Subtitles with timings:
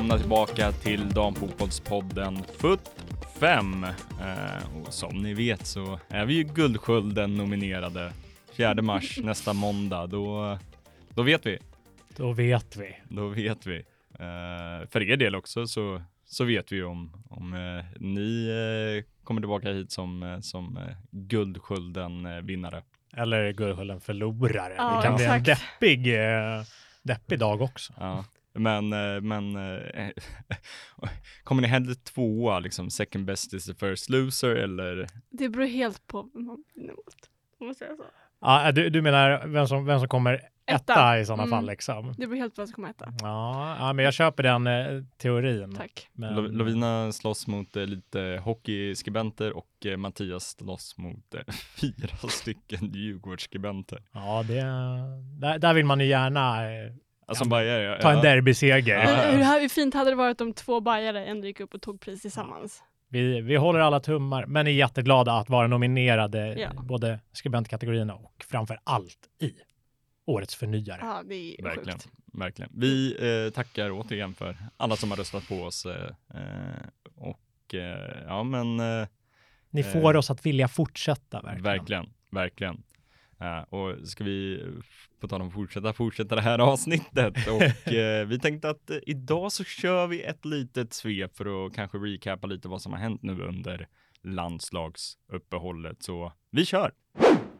[0.00, 2.80] Välkomna tillbaka till Damfotbollspodden FUT
[3.40, 3.84] 5.
[3.84, 8.12] Eh, och som ni vet så är vi ju Guldskölden nominerade
[8.52, 10.06] 4 mars nästa måndag.
[10.06, 10.58] Då,
[11.14, 11.58] då vet vi.
[12.16, 12.96] Då vet vi.
[13.08, 13.76] Då vet vi.
[14.18, 19.40] Eh, för er del också så, så vet vi om, om eh, ni eh, kommer
[19.40, 22.82] tillbaka hit som, eh, som eh, Guldskölden vinnare.
[23.16, 24.74] Eller Guldskölden förlorare.
[24.76, 25.60] Ja, det kan bli en exakt.
[25.80, 26.62] deppig, eh,
[27.02, 27.92] deppig dag också.
[27.98, 28.24] Ja.
[28.54, 30.08] Men, eh, men eh,
[31.44, 35.06] kommer ni hellre tvåa, liksom second best is the first loser eller?
[35.30, 37.14] Det beror helt på vem man vinner mot.
[37.60, 38.04] Om man säger så.
[38.40, 40.34] Ja, du, du menar vem som, vem som kommer
[40.66, 41.18] etta, Etta.
[41.18, 41.50] i sådana Mm.
[41.50, 42.12] fall liksom?
[42.18, 43.12] Det beror helt på vem som kommer etta.
[43.20, 45.74] Ja, ja, men jag köper den eh, teorin.
[45.76, 46.08] Tack.
[46.12, 51.40] Men, Lo- Lovina slåss mot eh, lite hockeyskribenter och eh, Mattias slåss mot eh,
[51.80, 54.02] fyra stycken Djurgårdsskribenter.
[54.12, 54.60] Ja, det,
[55.40, 56.92] där, där vill man ju gärna eh,
[57.30, 58.96] Alltså ja, ja, ta en derbyseger.
[58.96, 59.54] Ja.
[59.58, 62.82] Hur, fint hade det varit om två bajare ändå gick upp och tog pris tillsammans?
[63.08, 66.70] Vi, vi håller alla tummar, men är jätteglada att vara nominerade Ja.
[66.82, 69.52] både skribentkategorierna och framför allt i
[70.26, 70.98] Årets förnyare.
[71.02, 72.08] Ja, det är Verkligen, sjukt.
[72.32, 72.70] verkligen.
[72.74, 75.86] Vi eh, tackar återigen för alla som har röstat på oss.
[75.86, 79.08] Eh, eh, och eh, ja, men eh,
[79.70, 81.62] Ni Eh, får oss att vilja fortsätta verkligen.
[81.62, 82.82] verkligen, verkligen.
[83.40, 84.64] Eh, och ska vi,
[85.20, 89.52] på tal om fortsätta, fortsätta det här avsnittet och eh, vi tänkte att eh, idag
[89.52, 93.22] så kör vi ett litet svep för att kanske recapa lite vad som har hänt
[93.22, 93.88] nu under
[94.22, 96.02] landslagsuppehållet.
[96.02, 96.92] Så vi kör!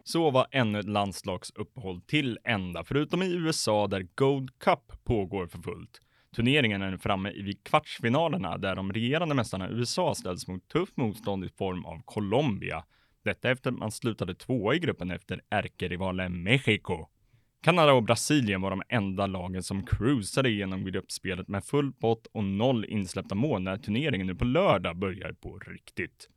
[0.05, 5.59] Så var ännu ett landslagsuppehåll till ända, förutom i USA där Gold Cup pågår för
[5.59, 6.01] fullt.
[6.37, 11.45] Turneringen är nu framme vid kvartsfinalerna där de regerande mästarna USA ställs mot tufft motstånd
[11.45, 12.85] i form av Colombia.
[13.25, 17.07] Detta efter att man slutade tvåa i gruppen efter ärkerivalen Mexiko.
[17.63, 22.45] Kanada och Brasilien var de enda lagen som cruisade igenom gruppspelet med full pott och
[22.45, 26.29] noll insläppta mål när turneringen nu på lördag börjar på riktigt.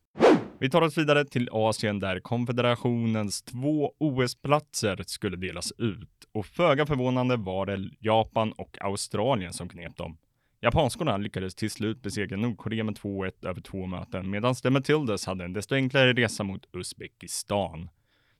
[0.59, 6.85] Vi tar oss vidare till Asien där konfederationens två OS-platser skulle delas ut och föga
[6.85, 10.17] förvånande var det Japan och Australien som knep dem.
[10.61, 15.45] Japanskorna lyckades till slut besegra Nordkorea med 2-1 över två möten medan The Matildas hade
[15.45, 17.89] en desto enklare resa mot Uzbekistan.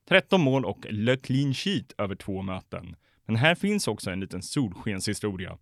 [0.08, 2.96] 13 mål och le clean sheet över två möten.
[3.26, 5.58] Men här finns också en liten solskenshistoria.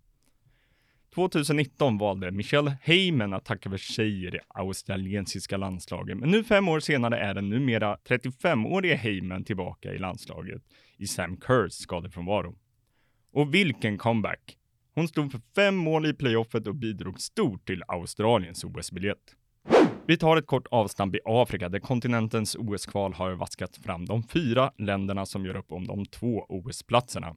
[1.14, 6.68] 2019 valde Michelle Heyman att tacka för sig i det australiensiska landslaget, men nu fem
[6.68, 10.62] år senare är den numera 35-årige Heyman tillbaka i landslaget
[10.96, 12.58] i Sam Kerrs skadefrånvaro.
[13.32, 14.56] Och vilken comeback!
[14.94, 19.36] Hon stod för fem mål i playoffet och bidrog stort till Australiens OS-biljett.
[20.06, 24.72] Vi tar ett kort avstamp i Afrika där kontinentens OS-kval har vaskat fram de fyra
[24.78, 27.36] länderna som gör upp om de två OS-platserna.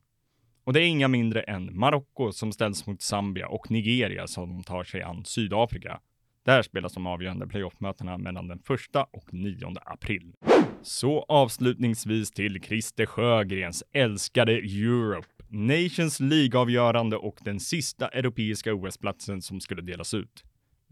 [0.63, 4.83] Och det är inga mindre än Marocko som ställs mot Zambia och Nigeria som tar
[4.83, 5.99] sig an Sydafrika.
[6.45, 8.65] Där spelas de avgörande playoffmötena mellan den 1
[9.11, 10.33] och 9 april.
[10.81, 15.27] Så avslutningsvis till Christer Sjögrens älskade Europe.
[15.49, 20.43] Nations League-avgörande och den sista europeiska OS-platsen som skulle delas ut.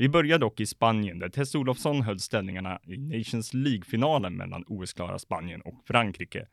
[0.03, 5.19] Vi börjar dock i Spanien där Tess Olofsson höll ställningarna i Nations League-finalen mellan OS-klara
[5.19, 6.47] Spanien och Frankrike.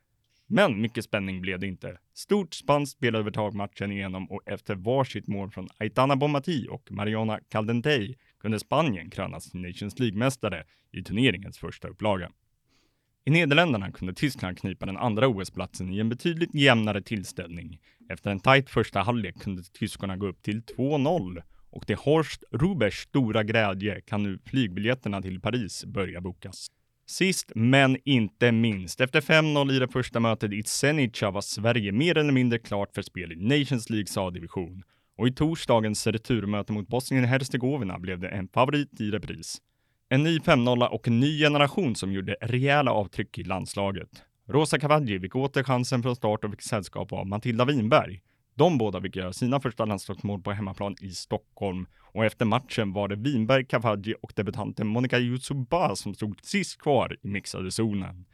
[0.47, 1.97] Men mycket spänning blev det inte.
[2.13, 8.15] Stort spanskt spelövertag matchen igenom och efter varsitt mål från Aitana Bomati och Mariana Caldentey
[8.39, 12.31] kunde Spanien krönas till Nations League-mästare i turneringens första upplaga.
[13.25, 17.79] I Nederländerna kunde Tyskland knipa den andra OS-platsen i en betydligt jämnare tillställning.
[18.09, 21.41] Efter en tajt första halvlek kunde tyskarna gå upp till 2-0
[21.71, 26.67] och till Horst Rubers stora glädje kan nu flygbiljetterna till Paris börja bokas.
[27.05, 32.17] Sist men inte minst, efter 5-0 i det första mötet i Zenica var Sverige mer
[32.17, 34.83] eller mindre klart för spel i Nations Leagues A-division.
[35.17, 39.61] Och i torsdagens returmöte mot Bosnien-Hercegovina blev det en favorit i repris.
[40.09, 44.09] En ny 5-0 och en ny generation som gjorde rejäla avtryck i landslaget.
[44.47, 48.21] Rosa Cavaggi fick åter chansen från start och fick sällskap av Matilda Winberg.
[48.61, 53.07] De båda fick göra sina första landslagsmål på hemmaplan i Stockholm och efter matchen var
[53.07, 58.25] det Winberg, Cavaggi och debutanten Monica Yusuba som stod sist kvar i mixade zonen.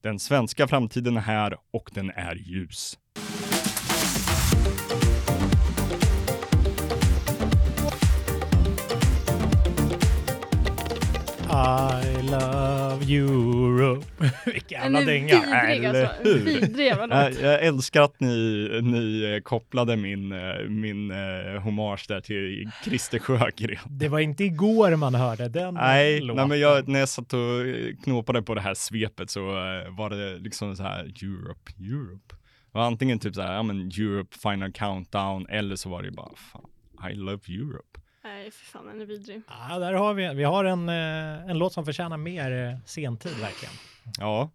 [0.00, 2.98] Den svenska framtiden är här och den är ljus.
[11.50, 14.06] I love Europe.
[14.46, 15.40] Vilken jävla dänga.
[15.40, 16.22] vidrig eller alltså.
[16.28, 16.38] hur?
[16.44, 17.42] Vidrig jävla Jag, låt.
[17.42, 23.18] jag älskar att ni, ni eh, kopplade min, eh, min eh, hommage där till Christer
[23.18, 23.78] Sjögren.
[23.90, 26.36] Det var inte igår man hörde den Nej, låten.
[26.36, 29.96] nej, men jag, när jag satt och eh, knåpade på det här svepet så eh,
[29.96, 32.34] var det liksom så här Europe, Europe.
[32.72, 36.10] Det var antingen typ så här, ja men Europe Final Countdown eller så var det
[36.10, 37.95] bara fan, I Love Europe.
[38.26, 39.42] Nej, för fan, den är vidrig.
[39.48, 43.32] Ja, där har vi, vi har en, eh, en låt som förtjänar mer eh, sentid
[43.40, 43.74] verkligen.
[44.18, 44.50] Ja.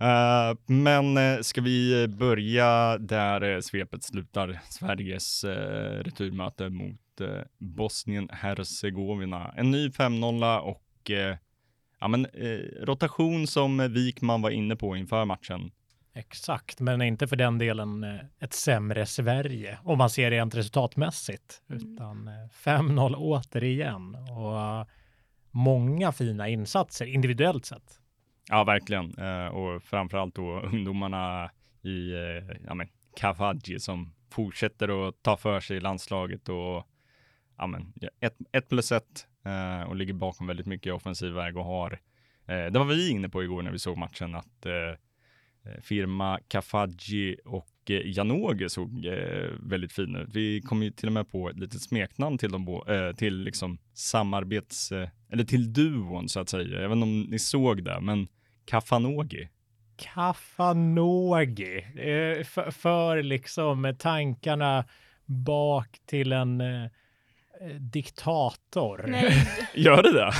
[0.00, 4.60] Eh, men ska vi börja där svepet slutar?
[4.70, 9.54] Sveriges eh, returmöte mot eh, Bosnien-Hercegovina.
[9.56, 11.10] En ny 5-0 och
[12.00, 12.26] ja, men,
[12.80, 15.70] rotation som Wikman var inne på inför matchen.
[16.14, 21.62] Exakt, men inte för den delen eh, ett sämre Sverige om man ser rent resultatmässigt,
[21.70, 21.92] Mm.
[21.94, 22.34] utan eh,
[22.64, 24.86] 5-0 återigen och eh,
[25.50, 28.00] många fina insatser individuellt sett.
[28.48, 29.18] Ja, verkligen.
[29.18, 31.50] Eh, och framförallt då ungdomarna
[31.82, 36.86] i eh, ja, men, Kavaji som fortsätter att ta för sig i landslaget och
[37.58, 41.56] ja, men, ett, ett plus ett eh, och ligger bakom väldigt mycket i offensiv väg
[41.56, 41.92] och har
[42.46, 44.96] eh, det var vi inne på igår när vi såg matchen att eh, eh,
[45.82, 50.28] firma Kafaji och eh, Janogy såg eh, väldigt fina ut.
[50.32, 53.36] Vi kom ju till och med på ett litet smeknamn till de bo- eh, till
[53.42, 56.80] liksom samarbets eh, eller till duon så att säga.
[56.80, 58.28] Jag vet inte om ni såg det, men
[58.64, 59.48] Kafanogi.
[59.96, 64.84] Kafanogi, eh, för, för liksom tankarna
[65.26, 69.04] bak till en eh, eh, diktator.
[69.08, 70.32] Nej, Gör det det?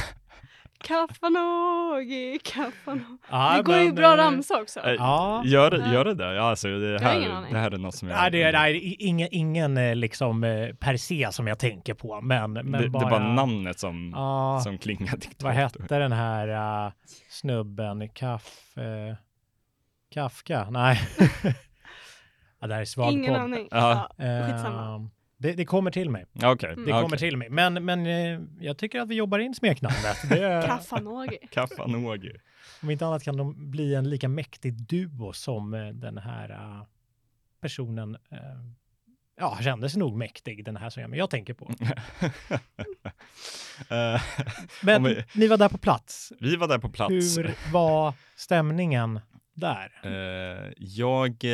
[0.85, 3.05] Kaffanogi, kaffanogi.
[3.31, 4.81] Ja, det går ju men, bra eh, ramsa också.
[4.81, 5.43] Eh, Ja.
[5.44, 6.35] Gör, gör det det?
[6.35, 8.17] Ja, alltså det här, det här är något som jag...
[8.17, 10.41] Nej, det är nej, ingen, ingen eh, liksom
[10.81, 13.00] per se som jag tänker på, men, men det, bara...
[13.03, 15.44] det är bara namnet som, Ja, som klingar diktator.
[15.47, 16.93] vad hette den här uh,
[17.31, 18.09] snubben?
[18.09, 18.77] Kaff...
[18.79, 19.17] eh,
[20.15, 20.67] Kafka?
[20.71, 21.00] Nej.
[22.61, 23.43] ja, det här är svag Ingen podd.
[23.43, 23.69] aning.
[23.71, 24.11] Ja.
[24.17, 25.11] Ja, Eh, skitsamma.
[25.41, 26.27] Det, det kommer till mig.
[26.43, 26.73] Okej.
[26.73, 26.85] Mm.
[26.85, 27.19] Det kommer okej.
[27.19, 27.51] till mig.
[27.51, 30.31] Men, men eh, jag tycker att vi jobbar in smeknamnet.
[30.31, 31.39] Är- Kaffanogi.
[31.51, 32.33] Kafanogi.
[32.83, 36.83] om inte annat kan de bli en lika mäktig duo som eh, den här eh,
[37.61, 38.17] personen
[39.41, 41.71] ja, kändes nog mäktig, den här som jag, men jag tänker på.
[44.83, 46.33] Men vi- ni var där på plats.
[46.41, 47.39] vi var där på plats.
[47.39, 49.21] Hur var stämningen
[49.55, 49.93] där?
[50.77, 51.45] Jag,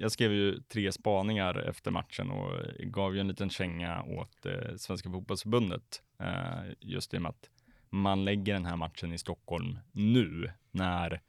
[0.00, 4.76] jag skrev ju tre spaningar efter matchen och gav ju en liten känga åt eh,
[4.76, 6.02] Svenska fotbollsförbundet.
[6.18, 7.50] Eh, just i och med att
[7.90, 11.20] man lägger den här matchen i Stockholm nu när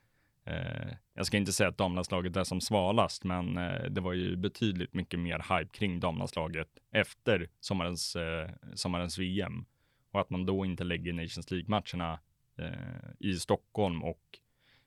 [0.45, 4.35] eh, jag ska inte säga att damlandslaget är som svalast, men eh, det var ju
[4.35, 9.65] betydligt mycket mer hype kring damlandslaget efter sommarens, eh, sommarens VM
[10.11, 12.19] och att man då inte lägger Nations League-matcherna
[12.57, 14.39] eh, i Stockholm och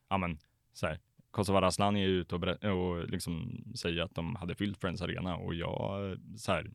[0.09, 0.39] ja, men
[0.73, 0.99] så här,
[1.35, 5.55] Kosovare Asllani är ute och, och liksom säger att de hade fyllt Friends Arena och
[5.55, 6.71] jag, så här,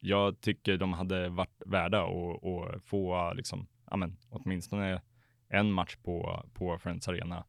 [0.00, 5.02] jag tycker de hade varit värda att få liksom, ja, men, åtminstone
[5.48, 7.44] en match på, på Friends Arena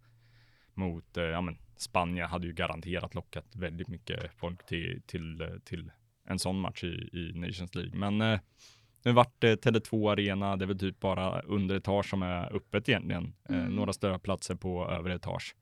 [0.74, 5.92] mot eh, ja, men, Spanien hade ju garanterat lockat väldigt mycket folk till, till, till
[6.28, 7.96] en sån match i, i Nations League.
[7.96, 8.40] Men eh,
[9.04, 13.34] nu vart det Tele2 Arena, det är väl typ bara underetage som är öppet egentligen.
[13.50, 13.76] Eh, Mm.
[13.76, 15.56] några större platser på övre etage.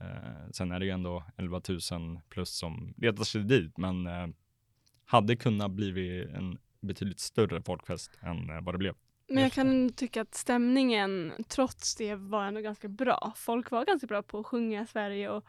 [0.00, 1.60] Eh, sen är det ju ändå 11
[1.92, 4.26] 000 plus som letar sig dit, men eh,
[5.04, 8.94] hade kunnat blivit en betydligt större folkfest än eh, vad det blev.
[9.28, 13.32] Men jag kan tycka att stämningen trots det var ändå ganska bra.
[13.36, 15.44] Folk var ganska bra på att sjunga Sverige och,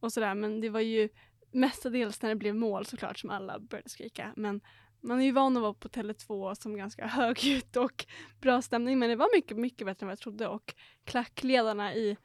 [0.00, 1.08] och sådär men det var ju
[1.52, 4.32] mestadels när det blev mål såklart som alla började skrika.
[4.36, 4.60] Men
[5.00, 8.06] man är ju van att vara på Tele2 som ganska högljutt och
[8.40, 12.16] bra stämning men det var mycket, mycket bättre än vad jag trodde och klackledarna i,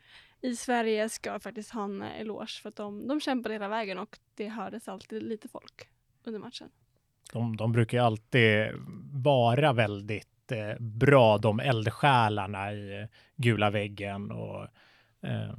[0.44, 4.18] i Sverige ska faktiskt ha en eloge för att de, de kämpade hela vägen och
[4.36, 5.88] det hördes alltid lite folk
[6.24, 6.70] under matchen.
[7.34, 8.72] De, de brukar ju alltid
[9.24, 14.62] vara väldigt eh, bra, de eldsjälarna i eh, gula väggen och
[15.28, 15.54] eh,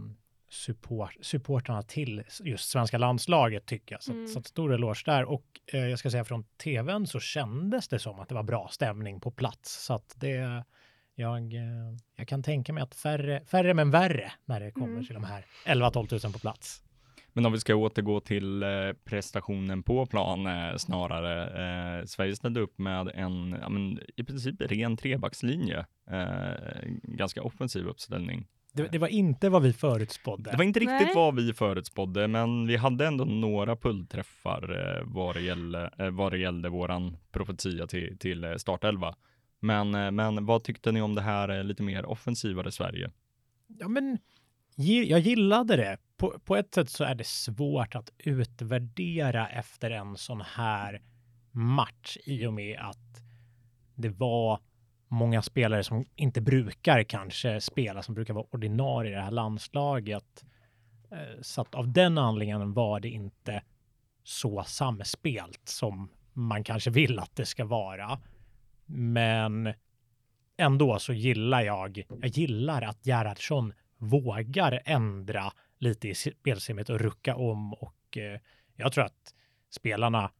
[0.49, 4.03] support, supportarna till just svenska landslaget tycker jag.
[4.03, 4.29] Så, Mm.
[4.29, 5.25] så att stor eloge där.
[5.25, 8.69] Och eh, jag ska säga från tvn så kändes det som att det var bra
[8.69, 9.85] stämning på plats.
[9.85, 10.65] Så att det,
[11.15, 11.63] jag, eh,
[12.17, 15.05] jag kan tänka mig att färre, färre men värre när det kommer Mm.
[15.05, 16.81] till de här 11-12 000 på plats.
[17.33, 18.69] Men om vi ska återgå till eh,
[19.05, 21.45] prestationen på plan eh, snarare.
[22.01, 25.87] Eh, Sverige ställde upp med en ja, men, i princip ren trebackslinje.
[26.11, 26.55] Eh,
[27.03, 28.47] ganska offensiv uppställning.
[28.73, 30.51] Det, det var inte vad vi förutspådde.
[30.51, 31.13] Det var inte riktigt Nej.
[31.15, 36.33] vad vi förutspådde, men vi hade ändå några pullträffar eh, vad, det gällde, eh, vad
[36.33, 39.15] det gällde våran profetia till, till startelva.
[39.61, 43.11] Men, eh, men vad tyckte ni om det här eh, lite mer offensivare Sverige?
[43.67, 44.19] Ja, men
[44.77, 45.99] jag gillade det.
[46.17, 51.03] På, på ett sätt så är det svårt att utvärdera efter en sån här
[51.51, 53.23] match i och med att
[53.95, 54.61] det var
[55.09, 60.45] många spelare som inte brukar kanske spela, som brukar vara ordinarie i det här landslaget.
[61.11, 63.63] Eh, så att av den anledningen var det inte
[64.23, 68.19] så samspelt som man kanske vill att det ska vara.
[68.87, 69.73] Men
[70.57, 77.37] ändå så gillar jag, jag gillar att Gerhardsson vågar ändra lite i spelsystemet och rucka
[77.37, 78.41] om och eh,
[78.77, 79.35] jag tror att
[79.71, 80.31] spelarna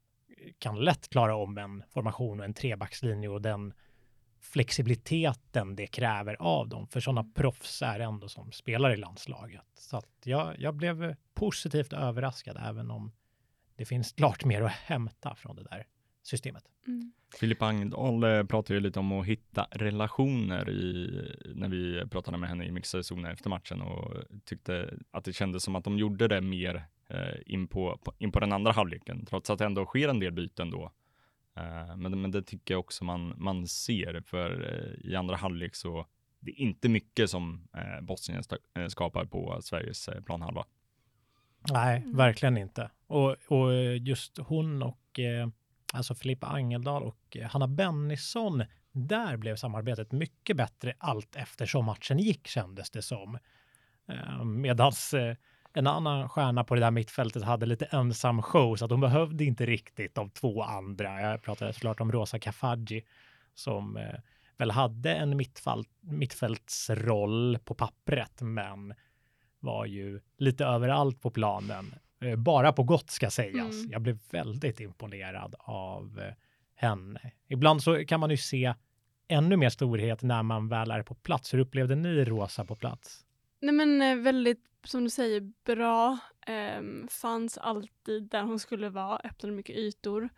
[0.59, 3.75] kan lätt klara om en formation och en trebackslinje och den
[4.41, 6.87] flexibiliteten det kräver av dem.
[6.87, 9.65] För sådana proffs är ändå som spelar i landslaget.
[9.75, 13.13] Så att jag, jag blev positivt överraskad även om
[13.77, 15.87] det finns klart mer att hämta från det där
[16.23, 16.65] systemet.
[16.87, 17.13] Mm.
[17.41, 21.21] Filip Angdahl eh, pratade ju lite om att hitta relationer i,
[21.55, 24.15] när vi pratade med henne i mixade zoner efter matchen och
[24.45, 28.41] tyckte att det kändes som att de gjorde det mer eh, in, på, in på
[28.41, 30.93] den andra halvleken, trots att det ändå sker en del byten då.
[31.57, 35.75] Eh, men, men det tycker jag också man, man ser, för eh, i andra halvlek
[35.75, 36.07] så
[36.41, 38.43] det är inte mycket som eh, Bosnien
[38.89, 40.65] skapar på Sveriges eh, planhalva.
[41.73, 42.17] Nej, Mm.
[42.17, 42.91] verkligen inte.
[43.07, 45.49] Och, och just hon och eh,
[45.95, 52.19] alltså Filippa Angeldal och eh, Hanna Bennison, där blev samarbetet mycket bättre allt eftersom matchen
[52.19, 53.39] gick kändes det som.
[54.09, 55.37] Ehm, medans eh,
[55.73, 59.45] en annan stjärna på det där mittfältet hade lite ensam show så att hon behövde
[59.45, 61.21] inte riktigt de två andra.
[61.21, 63.05] Jag pratade såklart om Rosa Kafaji
[63.55, 64.21] som eh,
[64.57, 65.41] väl hade en
[66.01, 68.95] mittfältsroll på pappret men
[69.61, 71.95] var ju lite överallt på planen.
[72.25, 73.75] Eh, Bara på gott ska sägas.
[73.75, 73.91] Mm.
[73.91, 76.35] Jag blev väldigt imponerad av eh,
[76.75, 77.33] henne.
[77.49, 78.75] Ibland så kan man ju se
[79.29, 81.55] ännu mer storhet när man väl är på plats.
[81.55, 83.25] Hur upplevde ni Rosa på plats?
[83.61, 86.19] Nej men eh, väldigt, som du säger, bra.
[86.47, 90.29] Ehm, fanns alltid där hon skulle vara, öppnade mycket ytor.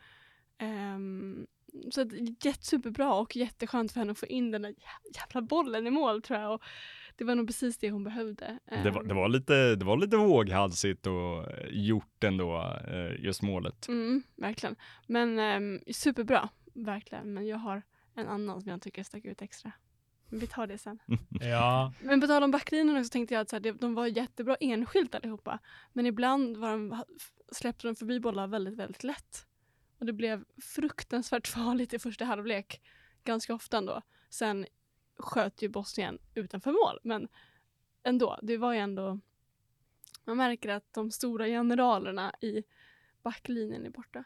[0.62, 1.46] Um,
[1.90, 2.04] så
[2.44, 6.22] jättesuperbra och jätteskönt för henne att få in den där jä- jävla bollen i mål
[6.22, 6.54] tror jag.
[6.54, 6.62] Och
[7.16, 8.58] det var nog precis det hon behövde.
[8.82, 13.24] Det var, Ehm, det var lite, det var lite våghalsigt och eh, gjort ändå, eh,
[13.24, 13.88] just målet.
[13.88, 14.76] Mm, verkligen.
[15.06, 17.34] Men um, superbra, verkligen.
[17.34, 17.82] Men jag har
[18.14, 19.72] en annan som jag tycker stack ut extra.
[20.28, 20.98] Men vi tar det sen.
[21.40, 24.06] Ja, Men på tal om backlinjen också tänkte jag att så här, det- de var
[24.06, 25.58] jättebra enskilt allihopa.
[25.92, 27.02] Men ibland var de,
[27.52, 29.46] släppte de förbi bollar väldigt, väldigt lätt.
[29.98, 32.80] Och det blev fruktansvärt farligt i första halvlek.
[33.24, 34.02] Ganska ofta ändå.
[34.30, 34.66] Sen
[35.18, 37.00] sköt ju Bosnien utanför mål.
[37.02, 37.28] Men
[38.02, 39.20] ändå, det var ju ändå...
[40.24, 42.62] Man märker att de stora generalerna i
[43.22, 44.24] backlinjen är borta.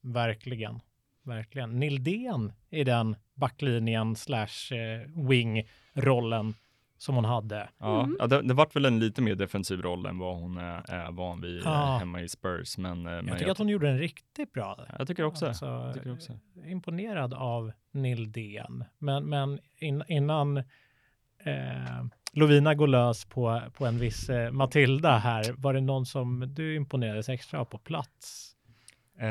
[0.00, 0.80] verkligen.
[1.22, 1.80] Verkligen.
[1.80, 6.54] Nildén i den backlinjen slash eh, wing-rollen
[7.02, 7.68] som hon hade.
[7.78, 8.16] Ja, Mm.
[8.18, 11.12] ja det, det vart väl en lite mer defensiv roll än vad hon är, är
[11.12, 11.96] van vid eh, Ja.
[11.98, 12.78] hemma i Spurs.
[12.78, 14.86] Men, eh, men Jag tycker att hon gjorde en riktigt bra.
[14.98, 15.46] jag tycker också.
[15.46, 16.38] Alltså, jag tycker också.
[16.66, 18.84] imponerad av Nildén.
[18.98, 25.54] Men, men in, innan eh, Lovina går lös på, på en viss eh, Matilda här,
[25.56, 28.56] var det någon som du imponerades extra av på plats?
[29.18, 29.26] Eh,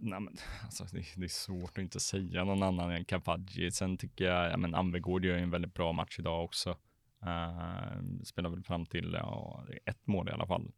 [0.00, 0.28] nej, men,
[0.64, 3.70] alltså, det, det är svårt att inte säga någon annan än Kapadji.
[3.70, 6.76] Sen tycker jag, ja, men Anvegård gör ju en väldigt bra match idag också.
[7.22, 10.72] Eh, spelar väl fram till är ett mål i alla fall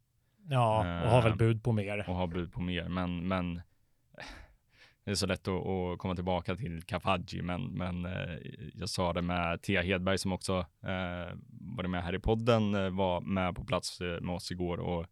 [0.49, 2.09] Ja, och har väl Eh, bud på mer.
[2.09, 2.89] och har bud på mer.
[2.89, 3.55] Men, men
[5.05, 8.39] det är så lätt att, att komma tillbaka till Kapadji, men, men eh,
[8.75, 13.21] jag sa det med Thea Hedberg som också eh, varit med här i podden, var
[13.21, 15.07] med på plats med oss igår och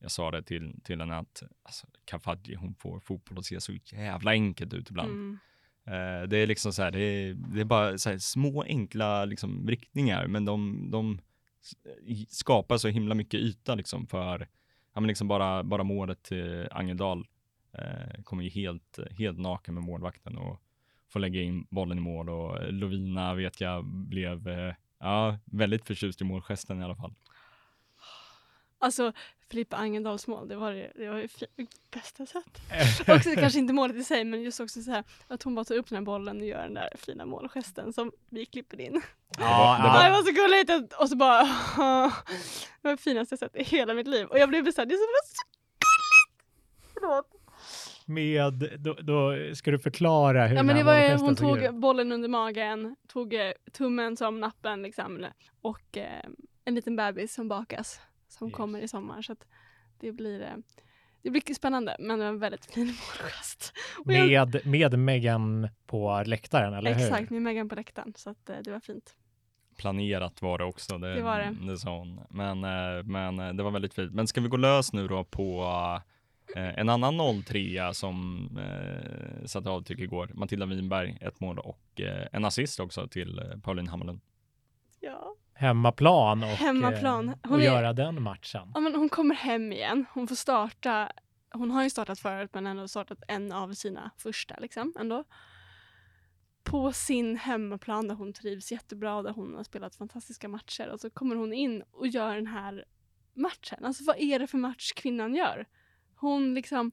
[0.00, 3.72] jag sa det till, till henne att alltså, Kapadji, hon får fotboll att se så
[3.72, 5.10] jävla enkelt ut ibland.
[5.10, 5.38] Mm.
[5.88, 9.24] Eh, det är liksom så här, det är, det är bara så här små enkla
[9.24, 11.20] liksom, riktningar, men de, de
[12.28, 14.48] skapar så himla mycket yta liksom för,
[14.94, 17.26] ja men liksom bara, bara målet eh, till Angeldal
[17.72, 20.62] eh, kommer ju helt, helt naken med målvakten och
[21.08, 26.20] får lägga in bollen i mål och Lovina vet jag blev, eh, ja, väldigt förtjust
[26.20, 27.14] i målgesten i alla fall.
[28.78, 29.12] Alltså,
[29.50, 31.16] Filippa Angendals mål, det var det, det, var
[31.56, 32.60] det bästa sätt.
[33.08, 35.74] också kanske inte målet i sig, men just också så här att hon bara tar
[35.74, 39.02] upp den här bollen och gör den där fina målgesten som vi klipper in.
[39.38, 40.92] Ja, det var- det var så gulligt!
[40.94, 41.42] Och så bara...
[42.82, 44.26] det var det finaste jag sett i hela mitt liv.
[44.26, 44.88] Och jag blev besatt.
[44.88, 46.92] Det är så, gulligt!
[46.94, 47.34] Förlåt.
[48.06, 51.74] Med, då, då ska du förklara hur Ja, men det var ju, hon tog ut.
[51.74, 55.26] bollen under magen, tog eh, tummen som nappen liksom,
[55.60, 56.24] och eh,
[56.64, 58.00] en liten bebis som bakas
[58.38, 58.56] som Just.
[58.56, 59.22] kommer i sommar.
[59.22, 59.46] Så att
[59.98, 60.56] det blir eh,
[61.22, 62.86] det blir spännande, men det var en väldigt fin
[63.20, 63.72] målgest.
[64.04, 67.06] Med, med Megan på läktaren, eller hur?
[67.06, 68.12] Exakt, med Megan på läktaren.
[68.16, 69.16] Så att, eh, det var fint.
[69.76, 71.56] Planerat var det också, det, Det var det.
[71.66, 72.20] det sa hon.
[72.30, 74.14] Men, eh, men det var väldigt fint.
[74.14, 75.64] Men ska vi gå lös nu då på
[76.54, 80.30] en annan 03 som eh, satte avtryck igår.
[80.34, 84.20] Matilda Winberg, ett mål och eh, en assist också till Pauline Hammarlund.
[85.00, 85.34] Ja.
[85.58, 87.28] Hemmaplan och, Hemmaplan.
[87.28, 88.70] eh, Hon och är- göra den matchen.
[88.74, 90.04] Ja, men hon kommer hem igen.
[90.14, 91.12] Hon får starta
[91.50, 95.24] hon har ju startat förut men ändå startat en av sina första liksom ändå.
[96.64, 101.00] På sin hemmaplan där hon trivs jättebra och där hon har spelat fantastiska matcher och
[101.00, 102.84] så kommer hon in och gör den här
[103.34, 103.84] matchen.
[103.84, 105.66] Alltså vad är det för match kvinnan gör?
[106.16, 106.90] Hon liksom,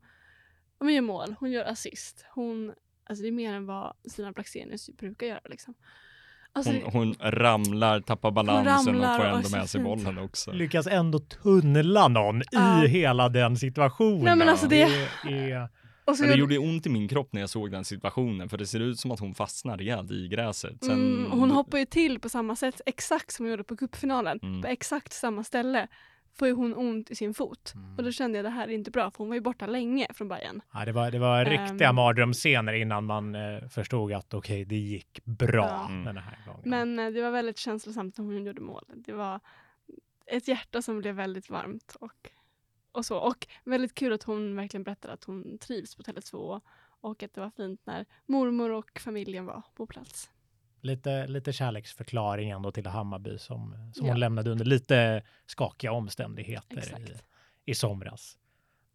[0.80, 4.90] hon gör mål, hon gör assist, hon, alltså det är mer än vad Stina Blackstenius
[4.90, 5.74] brukar göra liksom.
[6.56, 10.18] Alltså, Hon, hon ramlar, tappar balansen ramlar och får och ändå så med sig bollen
[10.18, 10.52] också.
[10.52, 12.86] Lyckas ändå tunnla någon Ja.
[12.86, 14.24] i hela den situationen.
[14.24, 15.70] Nej, men alltså det- är...
[16.06, 18.58] och så Men det gjorde- ont i min kropp när jag såg den situationen för
[18.58, 20.84] det ser ut som att hon fastnar rejält i gräset.
[20.84, 23.78] Sen, Mm, och hon hoppar ju till på samma sätt, exakt som hon gjorde på
[23.78, 24.40] cupfinalen.
[24.44, 24.62] Mm.
[24.62, 25.88] På exakt samma ställe
[26.36, 27.72] får ju hon ont i sin fot.
[27.76, 27.96] Mm.
[27.98, 30.08] Och då kände jag det här är inte bra, för hon var ju borta länge
[30.14, 30.62] från början.
[30.74, 31.96] Ja, det var, det var riktiga Ehm.
[31.96, 35.88] mardrömsscener innan man eh, förstod att okej, det gick bra Ja.
[35.90, 36.04] Mm.
[36.06, 36.62] den här gången.
[36.66, 38.84] Men eh, det var väldigt känslosamt när hon gjorde mål.
[38.96, 39.40] Det var
[40.26, 42.30] ett hjärta som blev väldigt varmt och,
[42.92, 43.18] och så.
[43.18, 46.62] Och väldigt kul att hon verkligen berättade att hon trivs på Tele2
[47.02, 50.30] och att det var fint när mormor och familjen var på plats.
[50.86, 54.12] Lite, lite kärleksförklaring ändå till Hammarby som, som Ja.
[54.12, 57.24] hon lämnade under lite skakiga omständigheter i, Exakt.
[57.66, 58.38] i somras.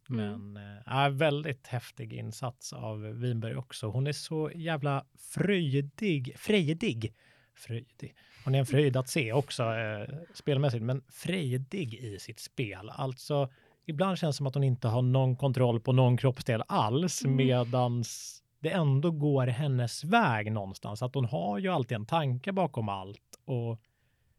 [0.09, 0.53] Mm.
[0.53, 3.87] Men äh, väldigt häftig insats av Winberg också.
[3.87, 7.13] Hon är så jävla fröjdig, frejdig.
[7.55, 8.15] Fröjdig.
[8.45, 12.89] Hon är en fröjd att se också eh, spelmässigt, men frejdig i sitt spel.
[12.89, 13.49] Alltså,
[13.85, 17.35] ibland känns det som att hon inte har någon kontroll på någon kroppsdel alls, Mm.
[17.35, 21.01] medans det ändå går hennes väg någonstans.
[21.01, 23.39] Att hon har ju alltid en tanke bakom allt.
[23.45, 23.79] Och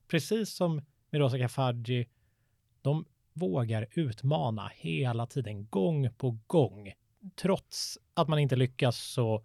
[0.08, 2.08] precis som med Rosa Kafaji,
[2.82, 6.92] de vågar utmana hela tiden, gång på gång.
[7.36, 9.44] Trots att man inte lyckas så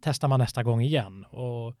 [0.00, 1.76] testar man nästa gång igen och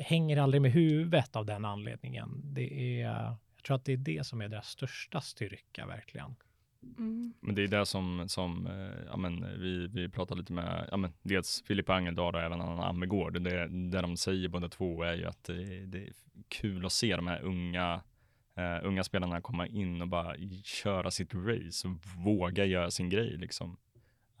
[0.00, 2.40] hänger aldrig med huvudet av den anledningen.
[2.44, 3.08] Det är,
[3.56, 6.36] jag tror att det är det som är deras största styrka verkligen.
[6.98, 7.32] Mm.
[7.40, 10.88] Men det är det som, som eh, ja, men, eh, vi, vi pratade lite med,
[10.90, 13.42] ja, men, dels Filip Angeldal och även Anna Ammegård.
[13.42, 16.12] Det, det de säger båda två är ju att det, det är
[16.48, 18.02] kul att se de här unga,
[18.58, 21.94] Uh, unga spelarna komma in och bara köra sitt race och
[22.24, 23.76] våga göra sin grej liksom.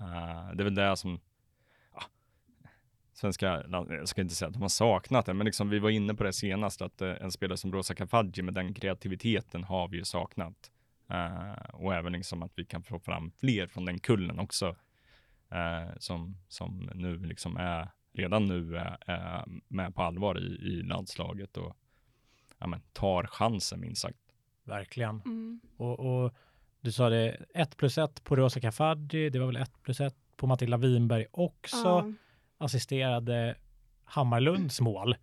[0.00, 1.20] Uh, det är väl det som,
[1.94, 2.02] ja,
[3.12, 6.14] svenska, jag ska inte säga att de har saknat det, men liksom vi var inne
[6.14, 10.04] på det senast, att en spelare som Rosa Kafaji med den kreativiteten har vi ju
[10.04, 10.70] saknat.
[11.08, 14.76] Eh, och även liksom att vi kan få fram fler från den kullen också.
[15.50, 20.82] eh, som, som nu liksom är, redan nu är, är med på allvar i, i
[20.82, 21.76] landslaget och
[22.58, 24.18] ja, men, tar chansen minst sagt.
[24.64, 25.22] Verkligen.
[25.24, 25.60] Mm.
[25.76, 26.34] Och, och
[26.80, 30.14] du sa det, 1 plus 1 på Rosa Kafaji, det var väl 1 plus 1
[30.36, 31.76] på Matilda Winberg också.
[31.76, 32.12] Ja.
[32.58, 33.54] assisterade
[34.04, 35.16] Hammarlunds mål.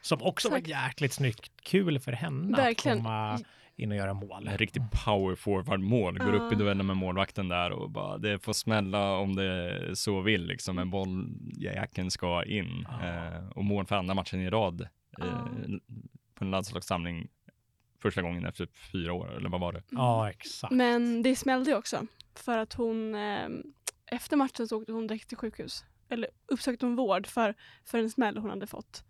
[0.00, 0.68] Som också Exakt.
[0.68, 1.52] var jäkligt snyggt.
[1.62, 2.98] Kul för henne Verkligen.
[2.98, 3.38] att komma
[3.76, 4.48] in och göra mål.
[4.48, 8.38] En riktig power forward mål, går upp i duellen med målvakten där och bara det
[8.38, 10.78] får smälla om det så vill liksom.
[10.78, 12.86] En boll, jäkeln ska in.
[13.00, 13.06] Ja.
[13.08, 14.86] Eh, och mål för andra matchen i rad eh,
[15.18, 15.48] Ja.
[16.34, 17.28] på en landslagssamling
[18.02, 19.82] första gången efter fyra år, eller vad var det?
[19.90, 20.72] Ja, exakt.
[20.72, 22.06] Men det smällde också.
[22.34, 23.48] För att hon, eh,
[24.06, 25.84] efter matchen så åkte hon direkt till sjukhus.
[26.08, 27.54] Eller uppsökte hon vård för,
[27.84, 29.04] för en smäll hon hade fått.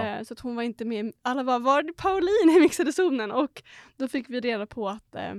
[0.00, 1.12] Eh, så att hon var inte med.
[1.22, 3.30] Alla var var är Pauline i mixade zonen?
[3.30, 3.62] Och
[3.96, 5.32] då fick vi reda på att, eh,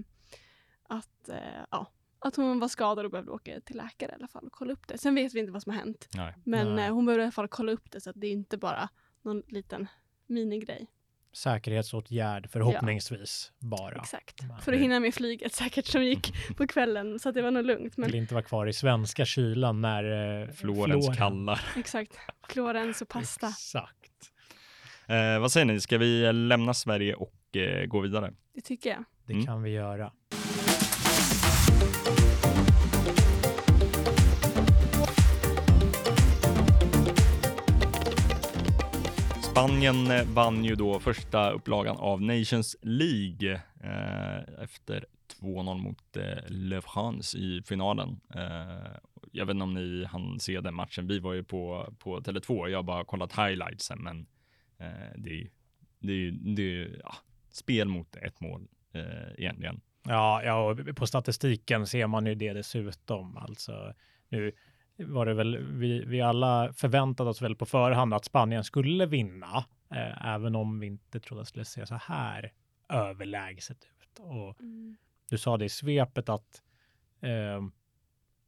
[0.89, 1.35] att, eh,
[1.71, 4.73] ja, att hon var skadad och behövde åka till läkare i alla fall och kolla
[4.73, 4.97] upp det.
[4.97, 6.07] Sen vet vi inte vad som har hänt.
[6.15, 6.33] Nej.
[6.43, 6.85] Men Nej.
[6.87, 8.89] eh, hon behövde i alla fall kolla upp det så att det är inte bara
[9.21, 9.87] någon liten
[10.27, 10.87] minigrej.
[11.33, 13.95] Säkerhetsåtgärd förhoppningsvis bara.
[14.01, 14.41] Exakt.
[14.41, 14.61] Nej.
[14.61, 17.19] För att hinna med flyget säkert som gick på kvällen.
[17.19, 17.97] Så att det var nog lugnt.
[17.97, 20.03] Men Vill inte vara kvar i svenska kylan när
[20.43, 21.61] eh, Florens Floren- kallar.
[21.77, 22.13] exakt.
[22.49, 23.47] Florens och pasta.
[23.47, 24.00] Exakt.
[25.11, 28.33] Eh, vad säger ni, ska vi lämna Sverige och eh, gå vidare?
[28.55, 29.03] Det tycker jag.
[29.25, 29.45] Det Mm.
[29.45, 30.11] kan vi göra.
[39.51, 45.05] Spanien eh, vann ju då första upplagan av Nations League eh, efter
[45.41, 48.19] 2-0 mot eh, Le France i finalen.
[48.35, 48.91] Eh,
[49.31, 51.07] jag vet inte om ni hann se den matchen.
[51.07, 52.69] Vi var ju på, på Tele2.
[52.69, 54.25] Jag har bara kollat highlightsen, men eh,
[55.15, 55.47] det är
[55.99, 57.13] det är, det är ja,
[57.51, 59.81] spel mot ett mål eh, egentligen.
[60.03, 63.37] Ja, ja, och på statistiken ser man ju det dessutom.
[63.37, 63.93] Alltså,
[64.29, 64.51] nu
[64.97, 69.65] var det väl, vi, vi alla förväntade oss väl på förhand att Spanien skulle vinna,
[69.91, 72.51] eh, även om vi inte trodde att det skulle se så här
[72.89, 74.19] överlägset ut.
[74.19, 74.97] Och Mm.
[75.29, 76.61] du sa det i svepet att
[77.21, 77.61] eh,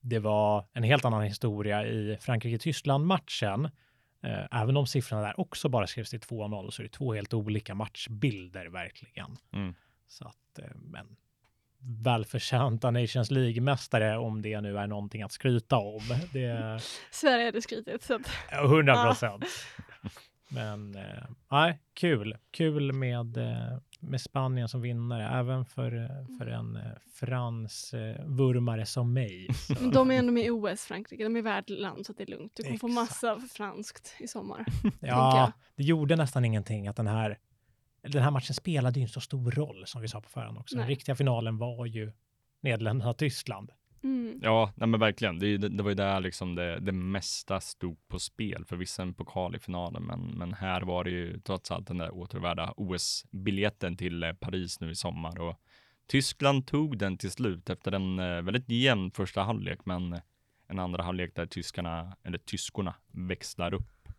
[0.02, 3.69] det var en helt annan historia i Frankrike-Tyskland-matchen.
[4.23, 7.33] Eh, även om siffrorna där också bara skrevs till 2-0 så är det två helt
[7.33, 9.38] olika matchbilder verkligen.
[9.53, 9.75] Mm.
[10.07, 11.15] Så att, eh, men
[12.03, 16.01] välförtjänta Nations League-mästare om det nu är någonting att skryta om.
[16.33, 18.03] Det är Sverige hade skrytit.
[18.03, 19.45] Så att, 100 procent.
[20.53, 22.37] Men eh, nej, kul.
[22.51, 26.81] Kul med, eh, med Spanien som vinnare, även för, eh, för en eh,
[27.13, 27.93] frans
[28.25, 29.47] vurmare som mig.
[29.53, 29.73] Så.
[29.73, 31.23] de är ändå med i OS, Frankrike.
[31.23, 32.51] De är värdland så det är lugnt.
[32.55, 34.65] Du kommer få massa franskt i sommar.
[34.99, 37.37] Ja, det gjorde nästan ingenting att den här,
[38.01, 40.75] den här matchen spelade ju inte så stor roll som vi sa på förhand också.
[40.75, 40.95] Den Nej.
[40.95, 42.11] riktiga finalen var ju
[42.61, 43.71] Nederländerna-Tyskland.
[44.03, 44.39] Mm.
[44.41, 45.39] Ja, nej men verkligen.
[45.39, 49.01] Det, det, det var ju där liksom det, det mesta stod på spel för vissa
[49.01, 52.73] en pokal i finalen, men, men här var det ju trots allt den där återvärda
[52.77, 55.59] OS-biljetten till eh, Paris nu i sommar och
[56.07, 60.19] Tyskland tog den till slut efter en eh, väldigt jämn första halvlek, men
[60.67, 64.09] en andra halvlek där tyskarna, eller tyskorna, växlar upp.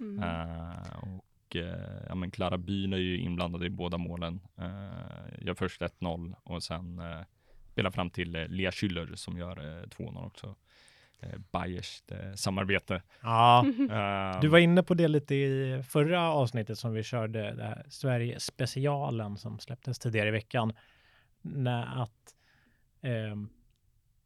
[0.00, 0.22] Mm.
[0.22, 4.40] Eh, och eh, ja, men Clara Byn är ju inblandad i båda målen.
[4.58, 7.22] Uh, gör först 1-0 och sen uh,
[7.74, 10.46] spelar fram till uh, Lea Schüller som gör uh, 2-0 också.
[11.24, 13.02] Uh, Bayers uh, samarbete.
[13.22, 17.64] Ja, Eh, du var inne på det lite i förra avsnittet som vi körde, det
[17.64, 20.72] här Sverige-specialen som släpptes tidigare i veckan.
[21.42, 22.34] När att
[23.02, 23.48] ehm,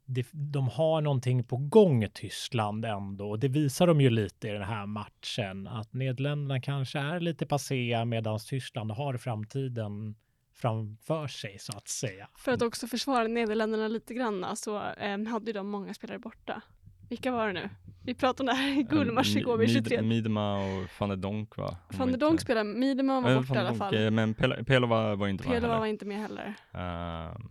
[0.07, 3.31] det, de har någonting på gång, Tyskland ändå.
[3.31, 5.67] Och det visar de ju lite i den här matchen.
[5.67, 10.15] Att Nederländerna kanske är lite passé medan Tyskland har framtiden
[10.61, 12.29] framför sig så att säga.
[12.37, 16.63] För att också försvara Nederländerna lite grann så eh, hade ju de många spelare borta.
[17.09, 17.69] Vilka var det nu?
[18.05, 20.03] Vi pratade om det här i Gullmars igår vid Mid- 23.
[20.03, 21.77] Midema och van der Donk va?
[21.89, 23.95] Hon Van var der Donk spelade, Miedema var Eh, borta i alla fall.
[24.05, 25.79] eh, Men Pel- Pelova var inte med Pelova heller.
[25.81, 26.55] var inte med heller.
[26.73, 27.43] Ehm,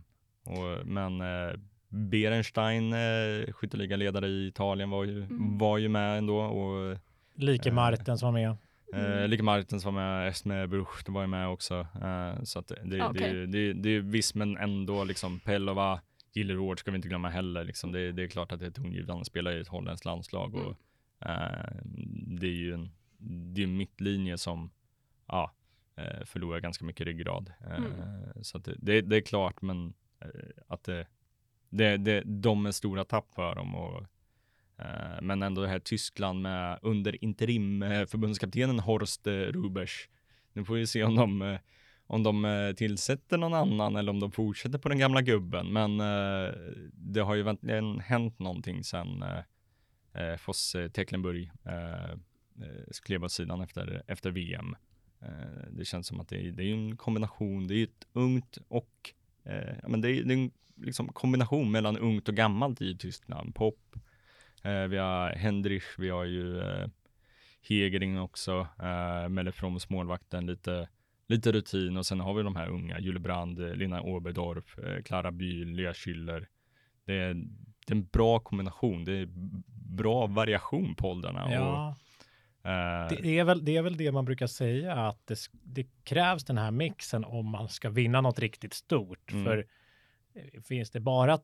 [0.46, 1.54] och, men eh,
[1.89, 5.58] Berenstein, uh, skytteligaledare i Italien, var ju, Mm.
[5.58, 6.38] var ju med ändå.
[6.39, 6.98] Och
[7.36, 7.72] Like.
[7.72, 8.56] Martens var med.
[8.93, 9.30] Eh, Mm.
[9.30, 11.88] Lika Martens var med, Esme Bruch var ju med också.
[12.04, 16.02] Eh, så att det, det, Ah, det, det, det är visst, men ändå liksom Pelova,
[16.34, 17.63] Gillerord ska vi inte glömma heller.
[17.63, 17.91] Liksom.
[17.91, 20.76] Det, det är klart att det är tongivande spelare i ett holländskt landslag och
[21.30, 21.71] eh,
[22.28, 22.89] det är ju en,
[23.54, 24.71] det är mittlinje som
[25.28, 25.52] ja,
[25.95, 27.54] eh, förlorar ganska mycket ryggrad.
[27.62, 28.43] Eh, Mm.
[28.43, 30.30] Så att det, det, det är klart, men eh,
[30.67, 31.08] att det,
[31.69, 33.76] det, det, de är stora tapp för dem.
[33.76, 34.06] Och,
[34.80, 40.10] Eh, men ändå det här Tyskland med under interim eh, förbundskaptenen Horst eh, Rubers.
[40.54, 41.58] Nu får vi se om de,
[42.08, 45.74] om de tillsätter någon annan eller om de fortsätter på den gamla gubben.
[45.74, 45.98] Men
[46.94, 49.24] det har ju verkligen hänt någonting sedan
[50.38, 51.52] Foss Tecklenburg
[52.92, 54.76] skrev åt sidan efter, efter VM.
[55.70, 57.68] Det känns som att det är, det är en kombination.
[57.68, 59.13] Det är ett ungt och
[59.88, 63.56] men det är, det är en liksom kombination mellan ungt och gammalt i Tyskland.
[63.56, 63.96] Pop,
[64.67, 66.88] vi har Hendrich, vi har ju eh,
[67.62, 70.89] Hegering också, eh, Mellefroms målvakten, lite,
[71.27, 75.03] lite rutin och sen har vi de här unga, Julie Brand, eh, Lina Oberdorf, eh,
[75.03, 76.47] Clara Bühl, Lea Schüller.
[77.06, 77.34] Det är,
[77.86, 79.27] det är en bra kombination, det är
[79.95, 81.47] bra variation på åldrarna.
[81.51, 81.95] Ja.
[82.62, 85.88] Och, eh, Det är, väl, det är väl det man brukar säga, att det, det
[86.03, 89.32] krävs den här mixen om man ska vinna något riktigt stort.
[89.32, 89.45] Mm.
[89.45, 89.63] För eh,
[90.63, 91.39] finns det bara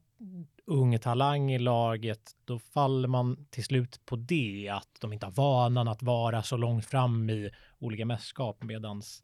[0.65, 5.31] ung talang i laget, då faller man till slut på det, att de inte har
[5.31, 9.23] vanan att vara så långt fram i olika mästerskap, medans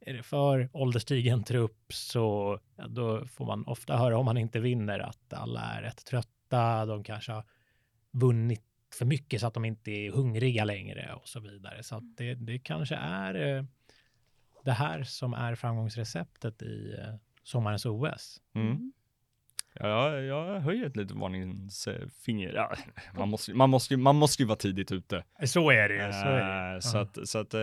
[0.00, 4.60] är det för ålderstigen trupp så ja, då får man ofta höra om man inte
[4.60, 7.44] vinner att alla är rätt trötta, de kanske har
[8.10, 8.62] vunnit
[8.94, 11.82] för mycket så att de inte är hungriga längre och så vidare.
[11.82, 13.64] Så att det, det kanske är eh,
[14.64, 17.14] det här som är framgångsreceptet i eh,
[17.46, 18.40] sommarens OS.
[18.54, 18.92] mm.
[19.80, 22.52] Ja, jag, jag höjer ett litet varningsfinger.
[22.54, 22.72] Ja,
[23.18, 25.24] man, måste, man, måste, ju- man måste ju vara tidigt ute.
[25.46, 26.12] Så är det.
[26.12, 27.60] Så är Eh, så att, så att eh,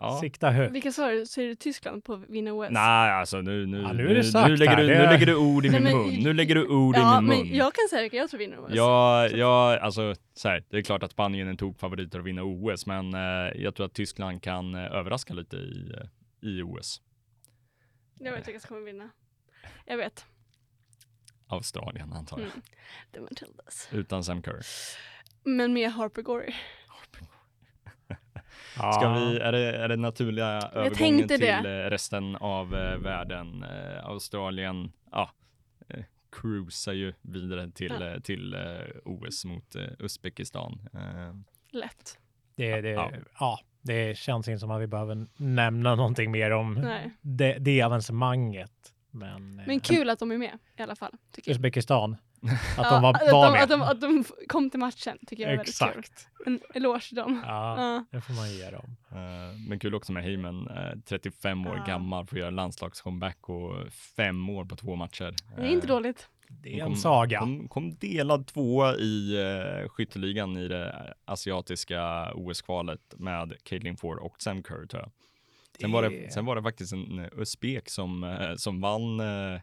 [0.00, 0.18] ja.
[0.20, 0.74] Sikta högt.
[0.74, 1.54] Vilka sa du?
[1.56, 2.68] Tyskland på vinna OS?
[2.70, 5.34] Nej, alltså nu, nu, Ja, nu det nu, nu, lägger du, det nu lägger du
[5.36, 6.14] ord i min men- mun.
[6.22, 7.46] Nu lägger du ord ja, i min mun.
[7.48, 8.70] men jag kan säga vilka jag tror vinner OS.
[8.74, 12.42] Ja, ja, alltså så här, det är klart att Spanien är en tokfavorit att vinna
[12.42, 13.20] OS, men eh,
[13.62, 15.92] jag tror att Tyskland kan eh, överraska lite i,
[16.42, 17.00] eh, i OS.
[18.20, 19.10] Jag vet vilka som kommer vinna.
[19.84, 20.26] Jag vet.
[21.46, 22.62] Australien antar jag, Mm.
[23.12, 23.88] The Matildas.
[23.92, 24.60] utan Sam Kerr.
[25.44, 26.54] Men med Harper Gory.
[28.74, 31.84] Ska vi, är det, är det naturliga övergången till det.
[31.84, 33.62] eh, resten av eh, världen?
[33.62, 35.30] Eh, Australien, ja,
[35.88, 38.06] eh, cruisar ju vidare till, Ja.
[38.14, 38.60] eh, till eh,
[39.04, 40.88] OS mot eh, Uzbekistan.
[40.94, 41.34] Eh,
[41.78, 42.18] Lätt.
[42.56, 43.10] Det, det, Ja.
[43.40, 43.60] ja.
[43.82, 47.10] det känns inte som att vi behöver nämna någonting mer om Nej.
[47.20, 48.93] det, det avancemanget.
[49.14, 51.12] Men, eh, Men kul att de är med i alla fall.
[51.32, 51.54] Tycker jag.
[51.54, 52.16] Uzbekistan.
[52.78, 53.62] Att de var, att, var de, med.
[53.62, 55.88] att, de, att de kom till matchen tycker jag är väldigt kul.
[55.98, 56.28] Exakt.
[56.46, 57.42] En eloge till dem.
[57.46, 58.04] Ja, Ja.
[58.10, 58.96] det får man ge dem.
[59.10, 61.84] Eh, Men kul också med Heyman, eh, 35 år Ja.
[61.84, 65.34] gammal, får göra landslagscomeback och fem mål på två matcher.
[65.56, 66.28] Det är inte Eh, dåligt.
[66.48, 67.38] Det hon är en kom, saga.
[67.38, 69.36] Kom, kom delad tvåa i
[69.82, 75.10] uh, skytteligan i det asiatiska OS-kvalet med Caitlin Ford och Sam Kerr tror jag.
[75.80, 79.60] Sen, var det, sen var det faktiskt en uh, usbek som, eh, som vann eh,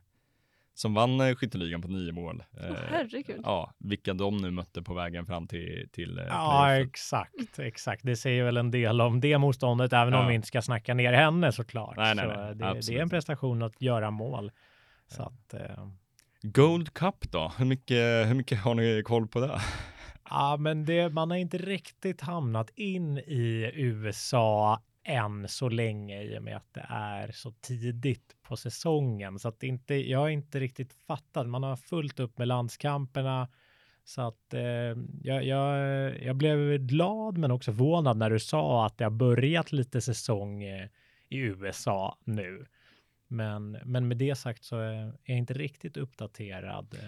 [0.74, 2.44] som vann skytteligan på nio mål.
[2.60, 3.42] Eh, herregud.
[3.44, 8.02] ja, vilka de nu mötte på vägen fram till, till Ja, exakt, exakt.
[8.06, 10.28] Det säger väl en del om det motståndet, även om Ja.
[10.28, 11.98] vi inte ska snacka ner henne såklart.
[11.98, 14.52] Nej, nej, Så nej, det, det är en prestation att göra mål.
[15.08, 15.88] Så att, eh,
[16.42, 17.52] Gold Cup då?
[17.58, 19.62] Hur mycket, hur mycket har ni koll på det?
[20.30, 26.38] ja, men det, man har inte riktigt hamnat in i USA än så länge i
[26.38, 29.40] och med att det är så tidigt på säsongen.
[29.40, 31.48] Så att inte, jag har inte riktigt fattat.
[31.48, 33.48] Man har fullt upp med landskamperna.
[34.04, 34.62] Så att eh,
[35.22, 39.72] jag, jag, jag blev glad men också förvånad när du sa att det har börjat
[39.72, 40.88] lite säsong eh,
[41.30, 42.66] i USA nu.
[43.32, 46.94] Men, men med det sagt så är jag inte riktigt uppdaterad.
[46.94, 47.00] eh.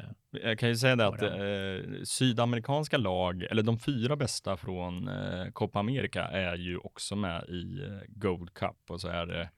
[0.41, 5.45] Jag kan ju säga det att eh, sydamerikanska lag, eller de fyra bästa från eh,
[5.53, 9.49] Copa America är ju också med i eh, Gold Cup och så är det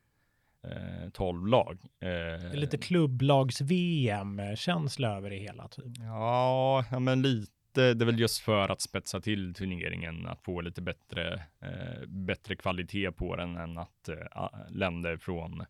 [0.64, 1.80] eh, 12 lag.
[2.00, 5.68] Eh, lite klubblags-VM-känsla över det hela.
[5.68, 5.86] Typ.
[6.00, 7.52] Ja, men lite.
[7.74, 12.56] Det är väl just för att spetsa till turneringen, att få lite bättre, eh, bättre
[12.56, 15.68] kvalitet på den än att eh, länder från eh,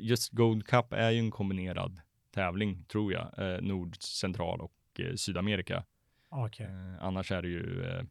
[0.00, 5.14] just Gold Cup är ju en kombinerad tävling tror jag, eh, Nord, Central och eh,
[5.14, 5.84] Sydamerika.
[6.28, 6.66] Okej.
[6.66, 8.02] Eh, annars är det ju, eh,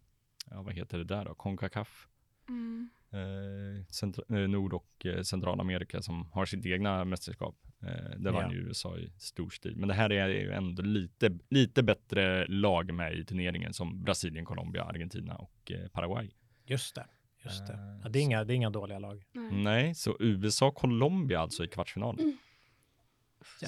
[0.51, 2.07] ja, vad heter det där då, Concacaf,
[2.49, 2.89] Mm.
[3.11, 7.55] eh, eh, Nord och eh, Centralamerika som har sitt egna mästerskap.
[7.81, 9.75] Eh, det vann ju USA i stor stil.
[9.75, 14.45] Men det här är ju ändå lite, lite bättre lag med i turneringen som Brasilien,
[14.45, 16.31] Colombia, Argentina och eh, Paraguay.
[16.65, 17.05] Just det.
[17.45, 17.73] Just det.
[17.73, 19.23] Eh, Ja, det, är inga, det är inga dåliga lag.
[19.31, 19.51] Nej.
[19.63, 22.19] Nej, så USA, Colombia alltså i kvartsfinal.
[22.19, 22.37] Mm.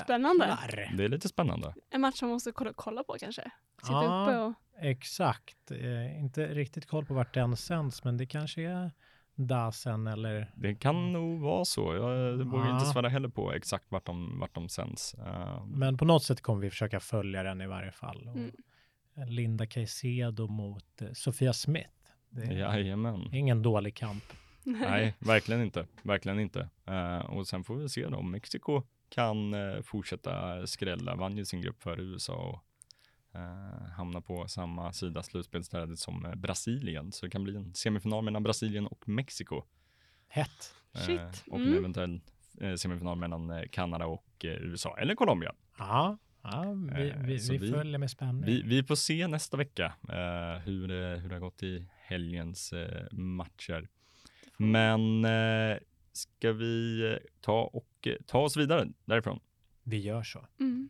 [0.03, 0.57] Spännande.
[0.97, 1.73] Det är lite spännande.
[1.89, 3.51] En match man måste kolla, kolla på kanske.
[3.81, 4.23] Sitta Ja.
[4.23, 4.53] uppe och...
[4.85, 5.71] Exakt.
[5.71, 8.91] Eh, inte riktigt koll på vart den sänds, men det kanske är
[9.35, 10.51] Dasen eller...
[10.55, 11.93] Det kan nog vara så.
[11.95, 12.91] Jag vågar inte Ja.
[12.93, 15.13] svära heller på exakt vart de, vart de sänds.
[15.13, 18.27] Eh, Men på något sätt kommer vi försöka följa den i varje fall.
[18.27, 18.51] Mm.
[19.27, 21.89] Linda Caicedo mot eh, Sofia Smith.
[22.29, 23.29] Det är Jajamän.
[23.33, 24.23] ingen dålig kamp.
[24.63, 25.87] Nej, verkligen inte.
[26.03, 26.69] Verkligen inte.
[26.85, 31.15] Eh, och sen får vi se om Mexiko kan eh, fortsätta skrälla.
[31.15, 32.63] Vann ju sin grupp för USA och
[33.39, 37.11] uh, hamna på samma sida slutspelsträdet som eh, Brasilien.
[37.11, 39.63] Så det kan bli en semifinal mellan Brasilien och Mexiko.
[40.27, 40.73] Hett.
[40.95, 41.43] Eh, Shit.
[41.51, 41.77] och en Mm.
[41.77, 42.21] eventuell
[42.61, 45.53] eh, semifinal mellan eh, Kanada och eh, USA eller Colombia.
[45.77, 46.61] Ja, ja
[46.95, 48.45] vi, Eh, vi, vi vi- följer med spänning.
[48.45, 53.11] Vi, vi får se nästa vecka eh, hur, hur det har gått i helgens eh,
[53.11, 53.87] matcher.
[54.57, 55.77] Men eh,
[56.13, 59.39] ska vi eh, ta och eh, ta oss vidare därifrån?
[59.87, 60.45] vi gör så.
[60.59, 60.89] Mm.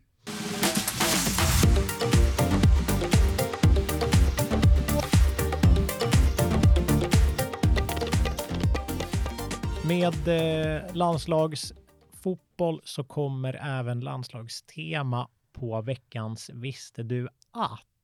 [9.88, 17.96] Med eh, landslagsfotboll så kommer även landslagstema på veckans Visste du att?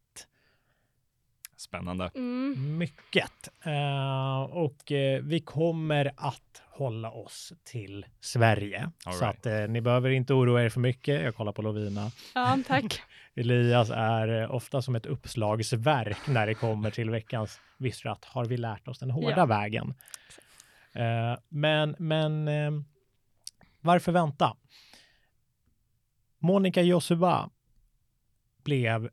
[1.64, 2.12] Spännande.
[2.16, 2.78] Mm.
[2.78, 3.50] Mycket.
[3.66, 8.92] Eh, och eh, vi kommer att hålla oss till Sverige.
[9.06, 9.38] All så right.
[9.38, 11.24] att eh, ni behöver inte oroa er för mycket.
[11.24, 12.12] Jag kollar på Lovina.
[12.36, 13.02] Ja, tack.
[13.36, 18.26] Elias är ofta som ett uppslagsverk när det kommer till veckans Visste att?
[18.26, 19.46] Har vi lärt oss den hårda Ja.
[19.46, 19.94] vägen?
[21.50, 22.50] Men men
[23.82, 24.58] varför vänta?
[26.40, 27.50] Monica Josua
[28.64, 29.10] blev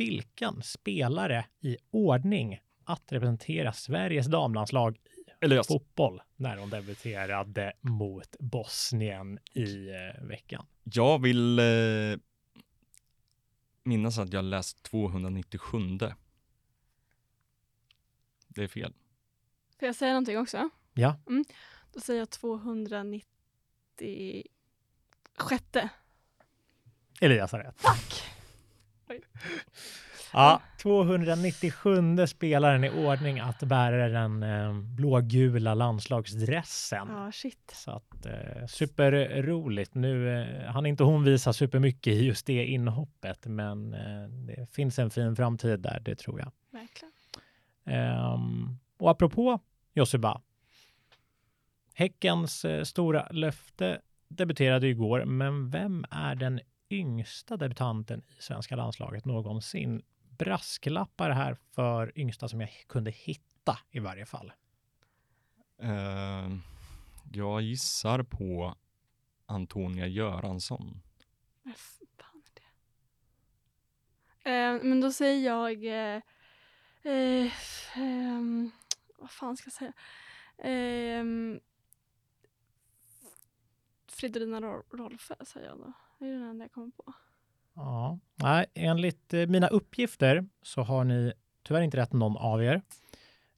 [0.00, 4.98] vilken spelare i ordning att representera Sveriges damlandslag
[5.40, 10.66] jag, fotboll när hon debuterade mot Bosnien i eh, veckan?
[10.82, 11.64] jag vill eh,
[13.82, 15.78] minnas att jag läst 297.
[18.48, 18.94] Det är fel.
[19.78, 20.68] Får jag säga någonting också?
[20.94, 21.16] Ja.
[21.92, 23.26] Då säger jag 296.
[27.20, 27.78] Elias har rätt.
[27.82, 28.29] Tack!
[30.32, 37.08] Ja, 297 spelaren i ordning att bära den eh, blågula landslagsdressen.
[37.08, 37.72] Ja, shit.
[37.74, 39.94] Så att eh, superroligt.
[39.94, 44.98] Nu eh, han inte hon visa supermycket i just det inhoppet, men eh, det finns
[44.98, 46.52] en fin framtid där, det tror jag.
[46.70, 47.12] Verkligen.
[47.84, 49.60] Ehm, och apropå
[49.94, 50.40] Josiba.
[51.94, 56.60] Häckens eh, stora löfte debuterade igår, men vem är den
[56.90, 60.02] yngsta debutanten i svenska landslaget någonsin.
[60.38, 64.52] Brasklappar här för yngsta som jag kunde hitta i varje fall.
[65.78, 66.48] Eh,
[67.32, 68.74] jag gissar på
[69.46, 71.02] Antonia Göransson.
[71.62, 72.60] Vad fan är
[74.44, 74.50] det?
[74.50, 75.84] Eh, men då säger jag...
[75.84, 76.22] Eh,
[77.94, 78.70] ehm,
[79.18, 79.92] vad fan ska jag säga?
[84.08, 85.92] Fridolina Ro- Rolfö säger jag då.
[86.20, 87.12] Det är den enda jag kommer på.
[87.74, 91.32] Ja, nej, enligt eh, mina uppgifter så har ni
[91.64, 92.82] tyvärr inte rätt någon av er.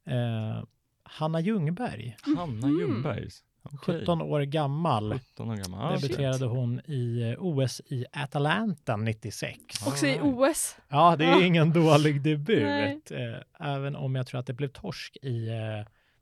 [0.06, 0.64] Eh,
[1.02, 2.80] Hanna Ljungberg, Hanna Mhm.
[2.80, 3.28] Ljungberg.
[3.62, 4.00] Okej.
[4.00, 5.92] 17 år gammal, 17 år gammal.
[5.94, 6.02] Ah, shit.
[6.10, 9.58] debuterade hon i eh, OS i Atalanta 96.
[9.86, 10.50] Också i Alright.
[10.50, 10.76] OS.
[10.88, 11.42] Ja, det är Ja.
[11.44, 13.00] ingen dålig debut, Nej.
[13.10, 15.48] eh, även om jag tror att det blev torsk i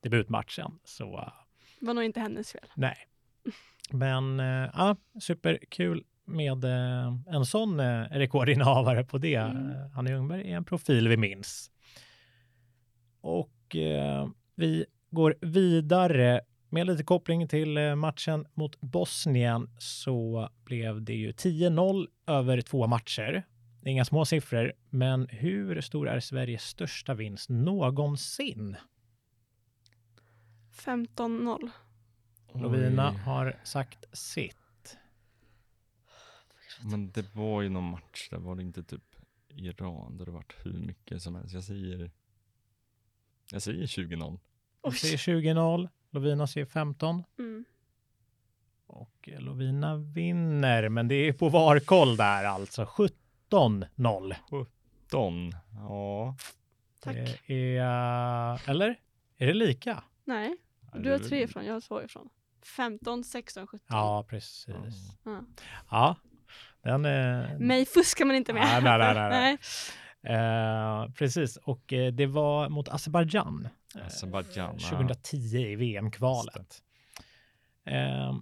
[0.01, 0.79] debutmatchen.
[0.85, 1.29] Så eh,
[1.81, 2.67] Var nog inte hennes fel.
[2.75, 2.97] nej.
[3.93, 4.39] Men
[4.75, 9.35] ja, superkul med eh, en sån eh, rekordinnehavare på det.
[9.35, 9.71] Mm.
[9.71, 11.71] Eh, Hanna Ljungberg är en profil vi minns.
[13.21, 21.03] Och eh, vi går vidare med lite koppling till eh, matchen mot Bosnien så blev
[21.03, 23.47] det ju 10-0 över två matcher.
[23.81, 28.77] Det är inga små siffror, men hur stor är Sveriges största vinst någonsin?
[30.85, 31.71] 15-0.
[32.55, 34.60] Lovina har sagt sitt.
[36.85, 39.17] Men det var ju någon match där var det inte typ
[39.49, 41.55] Iran där det varit hur mycket som helst.
[41.55, 42.11] Jag säger
[43.53, 44.39] jag säger 20-0.
[44.83, 47.65] Jag säger 20-0, Lovina säger 15 Mm.
[48.87, 52.85] och eh, Lovina vinner, men det är på varkoll där alltså.
[53.51, 54.35] 17-0.
[55.11, 55.53] Don.
[55.75, 56.37] Ja.
[57.01, 57.17] Tack.
[57.47, 59.01] Det är, eller?
[59.37, 60.05] Är det lika?
[60.25, 60.57] Nej,
[60.95, 62.29] du har tre ifrån, jag har två ifrån.
[62.63, 63.87] 15, 16, 17.
[63.89, 64.67] Ja, precis.
[65.25, 65.45] Ja.
[65.91, 66.17] Ja,
[66.83, 67.59] den är...
[67.59, 68.63] Mig fuskar man inte med.
[68.63, 69.59] Nej, nej, nej, nej, nej.
[70.23, 73.69] Eh, precis, och eh, det var mot Azerbajdzjan.
[73.99, 74.89] eh, Azerbajdzjan, ja.
[74.89, 76.83] 2010 i VM-kvalet.
[77.87, 78.35] Eh,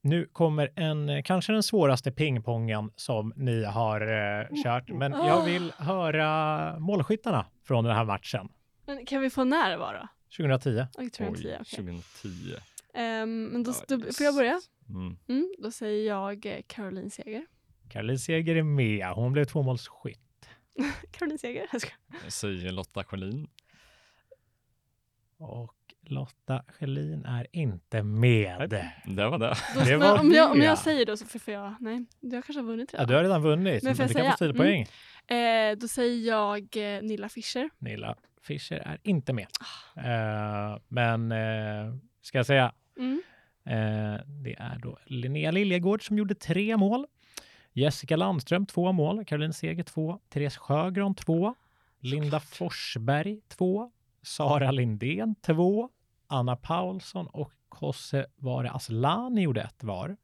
[0.00, 5.44] nu kommer en, eh, kanske den svåraste pingpongen som ni har eh, kört, men jag
[5.44, 8.48] vill höra målskyttarna från den här matchen.
[8.86, 10.08] Men kan vi få när det var då?
[10.36, 10.86] 2010.
[10.98, 11.76] Jag tror jag Oj, tio, okej.
[11.76, 12.28] 2010.
[12.94, 14.60] Ehm, men då, då, får jag börja?
[14.88, 15.16] Mm.
[15.28, 17.46] Mm, då säger jag eh, Caroline Seger.
[17.88, 19.06] Caroline Seger är med.
[19.06, 20.48] Hon blev tvåmålsskytt.
[21.10, 21.90] Caroline Seger, jag ska.
[22.24, 23.48] Jag säger Lotta Schelin.
[25.38, 25.74] Och
[26.06, 28.70] Lotta Schelin är inte med.
[29.06, 29.56] Det var det.
[29.74, 30.64] Då, Det men var om, jag, om det.
[30.64, 33.08] jag säger då så får jag, nej, jag kanske har vunnit Ja, redan.
[33.08, 33.82] du har redan vunnit.
[33.82, 34.50] Men får jag du kan få säga?
[34.52, 34.86] stilpoäng.
[35.38, 37.70] Eh, då säger jag eh, Nilla Fischer.
[37.78, 39.46] Nilla Fischer är inte med.
[39.96, 43.22] Eh, men eh, ska jag säga, Mm.
[43.66, 47.06] eh, det är då Linnea Liljegård som gjorde tre mål.
[47.76, 51.54] Jessica Landström två mål, Caroline Seger två, Therese Sjögran två,
[52.00, 53.90] Linda Forsberg två,
[54.22, 55.88] Sara Lindén två,
[56.26, 60.16] Anna Paulsson och Kosse Vare Asllani gjorde ett var.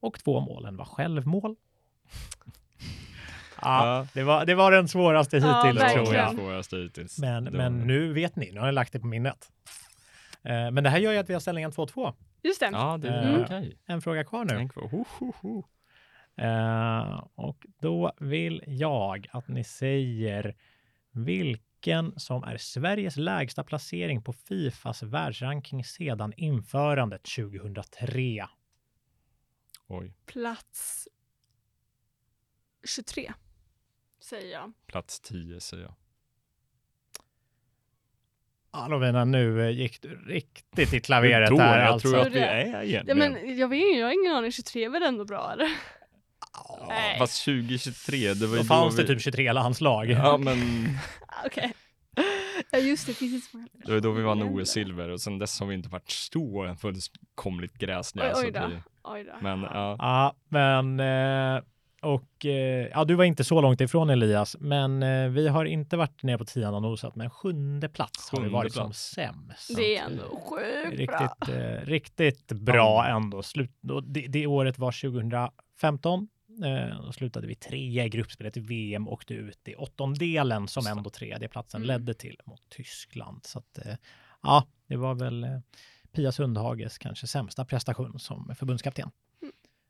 [0.00, 1.56] Och två målen var självmål.
[3.64, 6.34] Ja, det var, det var den svåraste Ja, hittills tror jag.
[6.34, 7.18] Svåraste hittills.
[7.18, 9.52] Men, men nu vet ni, nu har ni lagt det på minnet.
[10.42, 12.14] Eh, men det här gör ju att vi har ställningen 2-2.
[12.42, 12.70] Just det.
[12.72, 13.72] Ja, det är Mm.
[13.86, 14.68] En fråga kvar nu.
[16.36, 20.56] Eh, och då vill jag att ni säger
[21.10, 28.46] vilken som är Sveriges lägsta placering på Fifas världsranking sedan införandet 2003.
[29.86, 31.08] Oj, Plats
[32.84, 33.32] 23.
[34.20, 34.72] Säger jag.
[34.86, 35.94] plats 10 säger jag.
[38.72, 42.08] Ja, Lovina, nu eh, gick du riktigt i klaveret tror, här jag alltså.
[42.10, 43.18] tror att vi är Ja, egentligen.
[43.18, 44.52] men jag vet jag har ingen aning.
[44.52, 45.68] 23 är väl ändå bra eller?
[46.54, 47.18] Ja, Nej.
[47.18, 49.14] fast 2023, det var ju Då fanns då det vi...
[49.14, 50.10] typ 23 landslag.
[50.10, 50.58] Ja, men
[51.46, 51.72] Okej.
[52.70, 54.42] Ja just det, finns inte så det var då vi vann.
[54.42, 58.32] OS-silver och sen dess har vi inte varit så fullkomligt Oj, gräsliga.
[58.36, 58.66] oj att då.
[58.68, 58.76] vi...
[59.04, 59.32] Oj då.
[59.40, 61.00] Men ja, Ja, men
[61.56, 61.62] eh,
[62.02, 65.96] och eh, ja, du var inte så långt ifrån Elias, men eh, vi har inte
[65.96, 69.00] varit nere på tian och nosat, men sjunde plats har vi Sjunde varit som plats.
[69.10, 69.76] sämst.
[69.76, 71.18] Det är ändå sjukt bra.
[71.18, 73.42] Riktigt, eh, riktigt bra ändå.
[73.42, 73.70] Slut,
[74.02, 76.28] det, det året var 2015.
[76.64, 80.86] Eh, då slutade vi trea i gruppspelet i VM och åkte ut i åttondelen som
[80.86, 81.86] ändå tredje platsen Mm.
[81.88, 83.46] ledde till mot Tyskland.
[83.46, 83.96] Så att, eh,
[84.42, 85.58] ja, det var väl eh,
[86.12, 89.10] Pia Sundhages kanske sämsta prestation som förbundskapten.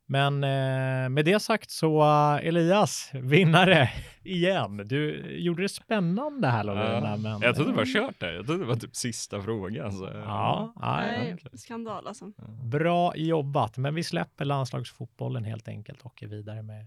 [0.06, 3.90] Men eh, med det sagt så uh, Elias, vinnare
[4.22, 4.76] igen.
[4.76, 7.08] Du gjorde det spännande här Lorena.
[7.10, 8.32] Ja, men, jag trodde det var kört där.
[8.32, 9.92] Jag trodde det var typ sista frågan.
[9.92, 11.58] Så, Ja, ja, Nej, okej.
[11.58, 12.32] skandal alltså.
[12.62, 16.86] Bra jobbat, men vi släpper landslagsfotbollen helt enkelt och är vidare med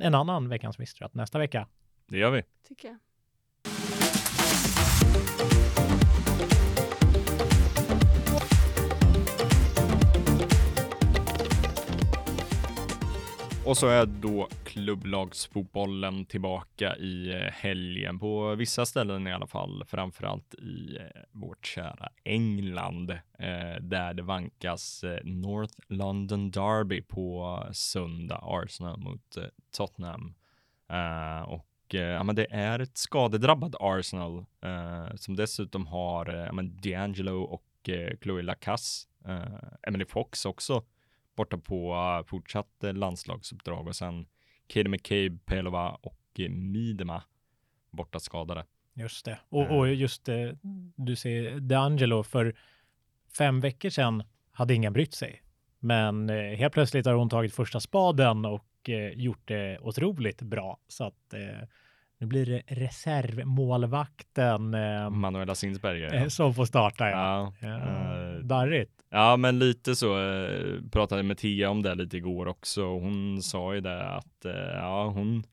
[0.00, 1.66] en annan veckans mystery nästa vecka.
[2.08, 2.42] Det gör vi.
[2.68, 2.96] Tycker jag.
[13.68, 19.84] Och så är då klubblagsfotbollen tillbaka i eh, helgen på vissa ställen i alla fall,
[19.86, 28.40] framförallt i eh, vårt kära England, eh, där det vankas North London Derby på söndag,
[28.42, 29.38] Arsenal mot
[29.76, 30.34] Tottenham.
[31.46, 36.70] Och ja, men det är ett skadedrabbat Arsenal eh, som dessutom har eh, ja, men
[36.70, 39.42] D'Angelo och eh, Chloe Lacasse, eh,
[39.82, 40.82] Emily Fox också
[41.38, 44.26] borta på uh, fortsatt uh, landslagsuppdrag och sen
[44.66, 47.22] Katie McCabe, Pelova och uh, Midema
[47.90, 48.64] borta skadade.
[48.94, 49.38] Just det.
[49.48, 50.58] Och, och just det,
[50.96, 52.56] du ser D'Angelo för
[53.38, 55.42] fem veckor sedan hade ingen brytt sig.
[55.78, 60.78] Men eh, helt plötsligt har hon tagit första spaden och eh, gjort det otroligt bra.
[60.88, 61.68] Så att eh,
[62.20, 66.14] nu blir det reservmålvakten eh, Manuela Sinsberger.
[66.14, 67.10] eh, som får starta.
[67.10, 67.52] Ja.
[67.60, 68.92] Ja, Ja, eh, darrigt.
[69.10, 70.18] ja, men lite så.
[70.20, 72.82] eh, Pratade med Tia om det lite igår också.
[72.86, 75.44] Hon sa ju det att eh, ja, hon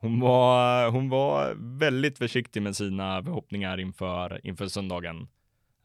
[0.00, 5.28] hon var, hon var väldigt försiktig med sina förhoppningar inför, inför söndagen.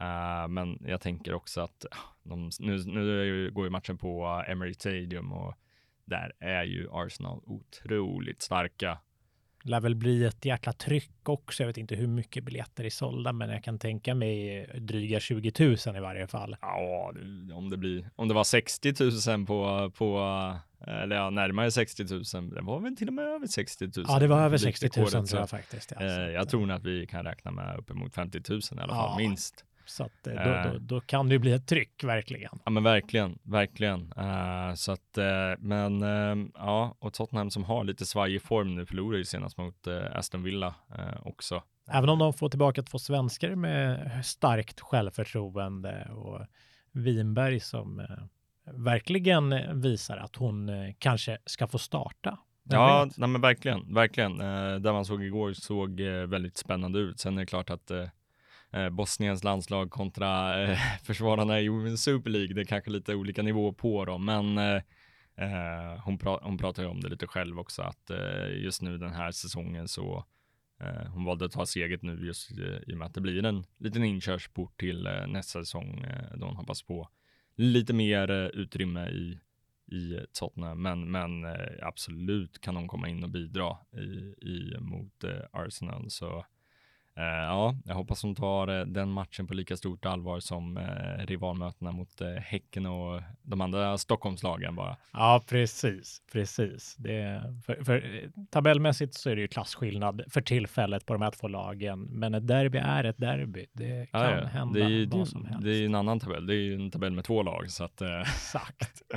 [0.02, 4.50] Eh, men jag tänker också att ja, de, nu, nu går ju matchen på uh,
[4.52, 5.54] Emirates Stadium och
[6.06, 8.98] där är ju Arsenal otroligt starka.
[9.64, 11.64] Lär väl bli ett jäkla tryck också.
[11.64, 15.52] Jag vet inte hur mycket biljetter är sålda, men jag kan tänka mig dryga 20
[15.86, 16.56] 000 i varje fall.
[16.62, 17.14] Ja,
[17.54, 18.94] om det blir, om det var 60
[19.38, 20.20] 000 på, på
[20.88, 22.50] eller ja, närmare 60 000.
[22.50, 24.06] Det var väl till och med över 60 000.
[24.08, 25.92] Ja, det var över 60 000 Publikrekordet, tror jag faktiskt.
[25.92, 28.94] Eh, Så jag tror nog att vi kan räkna med uppemot 50 000 i alla
[28.94, 29.16] fall, Ja.
[29.18, 29.66] minst.
[29.92, 30.64] Så att eh, Eh.
[30.64, 32.60] då, då, då kan det ju bli ett tryck verkligen.
[32.66, 34.14] Ja, men verkligen, verkligen.
[34.18, 35.26] Eh, så att, eh,
[35.60, 39.88] men eh, ja, och Tottenham som har lite svajig form nu förlorar ju senast mot
[40.14, 40.76] Aston Villa
[41.24, 41.64] också.
[41.92, 46.40] Även om de får tillbaka två svenskar med starkt självförtroende och
[46.92, 48.08] Winberg som
[48.66, 52.38] verkligen visar att hon kanske ska få starta.
[52.64, 54.42] Ja, nej, men verkligen, verkligen.
[54.42, 57.20] Eh, där man såg igår såg väldigt spännande ut.
[57.20, 57.92] Sen är det klart att
[58.74, 63.42] eh, Bosniens landslag kontra eh, försvararna i Women's Super League, det är kanske lite olika
[63.42, 64.82] nivå på dem, men eh,
[65.36, 68.98] eh, hon, pra hon pratar ju om det lite själv också, att eh, just nu
[68.98, 70.26] den här säsongen så
[70.82, 73.46] eh, hon valde att ta steget nu just eh, i och med att det blir
[73.46, 77.10] en liten inkörsport till eh, nästa säsong eh, då hon hoppas på
[77.56, 79.40] lite mer eh, utrymme i
[79.92, 85.24] i Tottenham, men, men eh, absolut kan de komma in och bidra i, i mot
[85.24, 86.10] eh, Arsenal.
[86.10, 86.46] Så
[87.18, 91.26] eh, ja, jag hoppas de tar eh, den matchen på lika stort allvar som eh,
[91.26, 94.98] rivalmötena mot Häcken och de andra Stockholmslagen bara.
[95.14, 96.96] Ja, precis, precis.
[96.96, 101.48] Det, för, för, tabellmässigt så är det ju klasskillnad för tillfället på de här två
[101.48, 103.66] lagen, men ett derby är ett derby.
[103.74, 104.46] Det kan Ja, ja.
[104.46, 105.64] hända det är ju vad det, som helst.
[105.64, 106.46] det är ju en annan tabell.
[106.48, 109.02] Det är ju en tabell med två lag så att Exakt.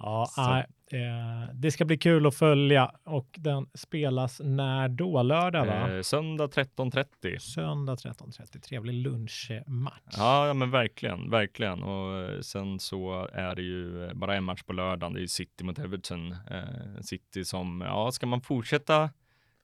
[0.00, 0.66] Ja, nej,
[1.00, 5.22] eh, det ska bli kul att följa och den spelas när då?
[5.22, 5.96] Lördag va?
[5.96, 7.38] eh, söndag 13.30.
[7.38, 8.60] Söndag 13.30.
[8.60, 10.14] Trevlig lunchmatch.
[10.16, 11.82] Ja, men verkligen, verkligen.
[11.82, 15.14] Och eh, sen så är det ju eh, bara en match på lördagen.
[15.14, 16.32] Det är City mot Everton.
[16.32, 19.10] Eh, City som, ja, ska man fortsätta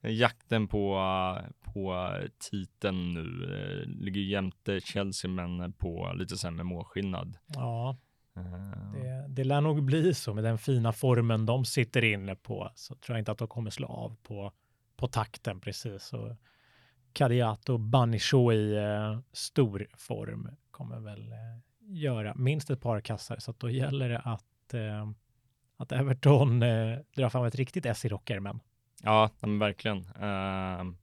[0.02, 1.00] jakten på,
[1.74, 2.10] på
[2.50, 3.44] titeln nu?
[3.54, 7.36] Eh, ligger jämte Chelsea, men på lite sämre målskillnad.
[7.46, 7.96] Ja,
[8.92, 12.70] det, det lär nog bli så med den fina formen de sitter inne på.
[12.74, 14.52] Så tror jag inte att de kommer slå av på,
[14.96, 16.12] på takten precis.
[16.12, 16.36] Och
[17.12, 21.38] Kadiato Banisho i eh, stor form kommer väl eh,
[21.80, 23.36] göra minst ett par kassar.
[23.38, 25.08] Så att då gäller det att, eh,
[25.76, 28.60] att Everton eh, drar fram ett riktigt S i rockärmen.
[29.02, 30.06] Ja, verkligen.
[30.20, 30.96] Ehm,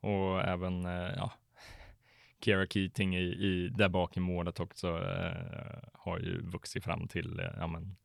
[0.00, 1.32] och även, eh, ja,
[2.44, 7.38] Kira Keating i, i där bak i målet också eh, har ju vuxit fram till,
[7.40, 7.96] eh, ja men,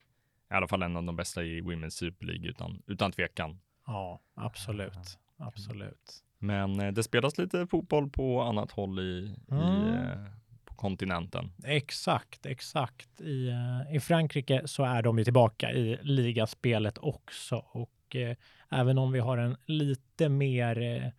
[0.52, 3.60] i alla fall en av de bästa i Women's Super League utan, utan tvekan.
[3.88, 5.20] Ja, absolut.
[5.38, 6.24] Absolut.
[6.40, 9.84] Men eh, det spelas lite fotboll på annat håll i, i Mm.
[9.94, 10.18] eh,
[10.66, 11.52] på kontinenten.
[11.64, 13.22] Exakt, exakt.
[13.22, 18.36] I, eh, I Frankrike så är de ju tillbaka i ligaspelet också och eh,
[18.72, 21.14] även om vi har en lite mer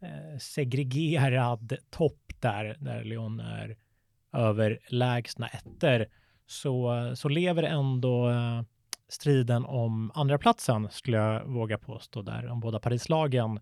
[0.00, 3.76] Eh, segregerad topp där, där Lyon är
[4.32, 6.06] överlägsna ettor,
[6.46, 8.62] så, så lever ändå eh,
[9.08, 13.60] striden om andra platsen skulle jag våga påstå där de båda Parislagen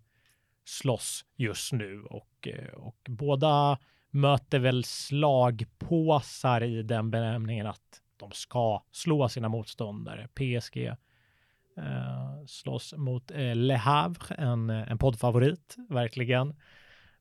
[0.64, 3.78] slåss just nu och, eh, och båda
[4.10, 10.28] möter väl slagpåsar i den benämningen att de ska slå sina motståndare.
[10.28, 10.96] PSG
[11.76, 16.54] eh, slåss mot eh, Le Havre, en, en poddfavorit, verkligen.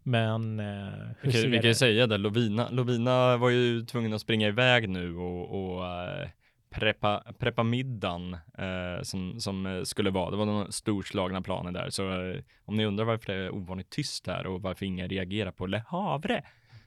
[0.04, 4.22] Men eh, Vi kan, vi kan ju säga det, Lovina, Lovina var ju tvungen att
[4.22, 6.28] springa iväg nu och, och eh,
[6.70, 10.32] preppa, preppa middagen eh, som, som eh, skulle vara.
[10.32, 13.90] Det var några storslagna planer där, så eh, om ni undrar varför det är ovanligt
[13.90, 16.44] tyst här och varför ingen reagerar på Le Havre,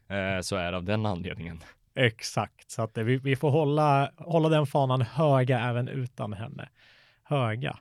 [0.08, 1.60] eh, så är det av den anledningen.
[1.94, 6.68] Exakt, så att eh, vi, vi får hålla, hålla den fanan höga även utan henne.
[7.28, 7.78] Höga.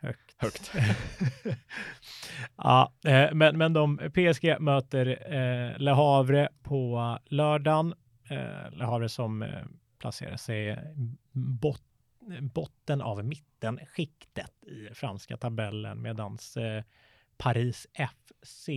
[0.00, 0.34] Högt.
[0.36, 0.72] Högt.
[2.56, 7.94] ja, eh, men, men de, PSG möter eh, Le Havre på lördagen.
[8.30, 9.64] Eh, Le Havre som eh,
[9.98, 10.78] placerar sig
[11.32, 11.82] bot,
[12.40, 16.82] botten av mittenskiktet i franska tabellen medans eh,
[17.36, 18.68] Paris FC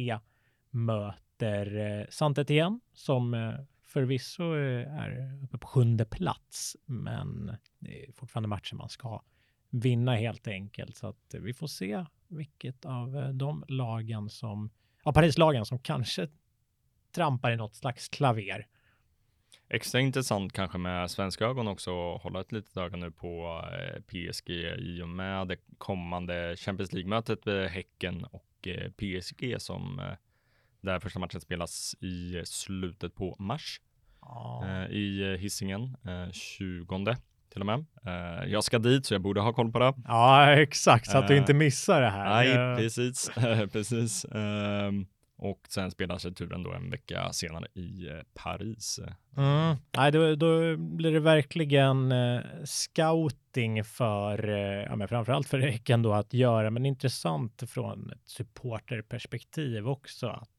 [0.70, 8.12] möter eh, Saint-Étienne som eh, förvisso eh, är uppe på sjunde plats, men det är
[8.12, 9.22] fortfarande matcher man ska
[9.76, 10.96] vinna helt enkelt.
[10.96, 14.70] Så att vi får se vilket av eh, de lagen som,
[15.04, 16.28] ja, Parislagen som kanske
[17.16, 18.68] trampar i något slags klaver.
[19.70, 24.02] Extra intressant kanske med svenska ögon också att hålla ett litet öga nu på eh,
[24.02, 30.16] PSG i och med det kommande Champions League-mötet med Häcken och eh, PSG som
[30.82, 33.82] där första matchen spelas i slutet på mars
[34.64, 37.16] eh, i Hisingen, eh, 20
[37.56, 37.86] till och med.
[38.06, 39.94] Eh, jag ska dit så jag borde ha koll på det.
[40.08, 42.30] ja exakt, så att du Eh, inte missar det här.
[42.30, 43.30] Nej, Eh, precis,
[43.72, 44.26] precis.
[44.26, 45.06] Ehm,
[45.38, 49.00] och sen spelar sig turen då en vecka senare i Paris.
[49.38, 49.76] Mm.
[49.98, 52.14] Nej, då, då blir det verkligen
[52.66, 54.48] scouting för,
[54.90, 60.50] ja, men framförallt för Häcken då att göra, men intressant från ett supporterperspektiv också att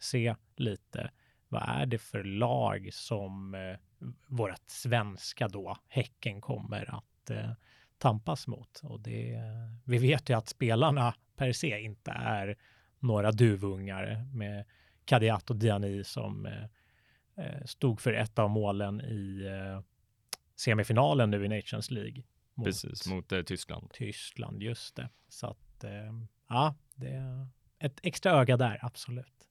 [0.00, 1.10] se lite
[1.48, 7.50] vad är det för lag som eh, vårt svenska då, Häcken, kommer att eh,
[7.98, 8.80] tampas mot.
[8.82, 9.40] Och det,
[9.84, 12.56] vi vet ju att spelarna per se inte är
[12.98, 14.64] några duvungar med
[15.04, 16.64] Kadiat och Diani som eh,
[17.36, 19.82] eh, stod för ett av målen i eh,
[20.56, 22.22] semifinalen nu i Nations League.
[22.54, 23.90] Mot Precis, mot eh, Tyskland.
[23.92, 25.08] Tyskland, just det.
[25.28, 26.12] Så att, eh,
[26.48, 29.46] ja, det är ett extra öga där, absolut.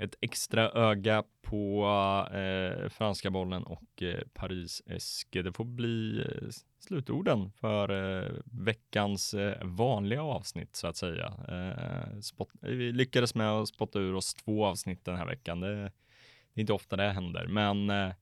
[0.00, 1.86] Ett extra öga på
[2.32, 5.32] eh, franska bollen och eh, Paris SK.
[5.32, 11.32] Det får bli eh, slutorden för eh, veckans eh, vanliga avsnitt så att säga.
[11.48, 15.60] Eh, spot, eh, vi lyckades med att spotta ur oss två avsnitt den här veckan.
[15.60, 15.90] Det, det
[16.54, 18.12] är inte ofta det händer, men eh,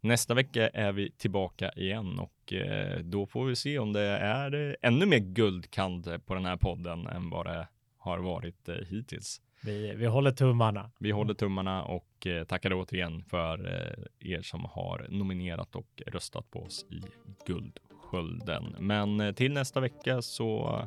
[0.00, 4.68] nästa vecka är vi tillbaka igen och eh, då får vi se om det är
[4.68, 9.40] eh, ännu mer guldkant på den här podden än vad det har varit hittills.
[9.64, 10.90] Vi, vi håller tummarna.
[10.98, 16.50] Vi håller tummarna och eh, tackar återigen för eh, er som har nominerat och röstat
[16.50, 17.00] på oss i
[17.46, 18.76] Guldskölden.
[18.78, 20.80] Men eh, till nästa vecka så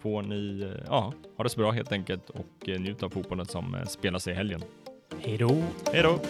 [0.00, 4.28] får ni ja, ha det så bra helt enkelt och njut av fotbollen som spelas
[4.28, 4.62] i helgen.
[5.20, 5.62] Hej då!
[5.92, 6.20] Hej då!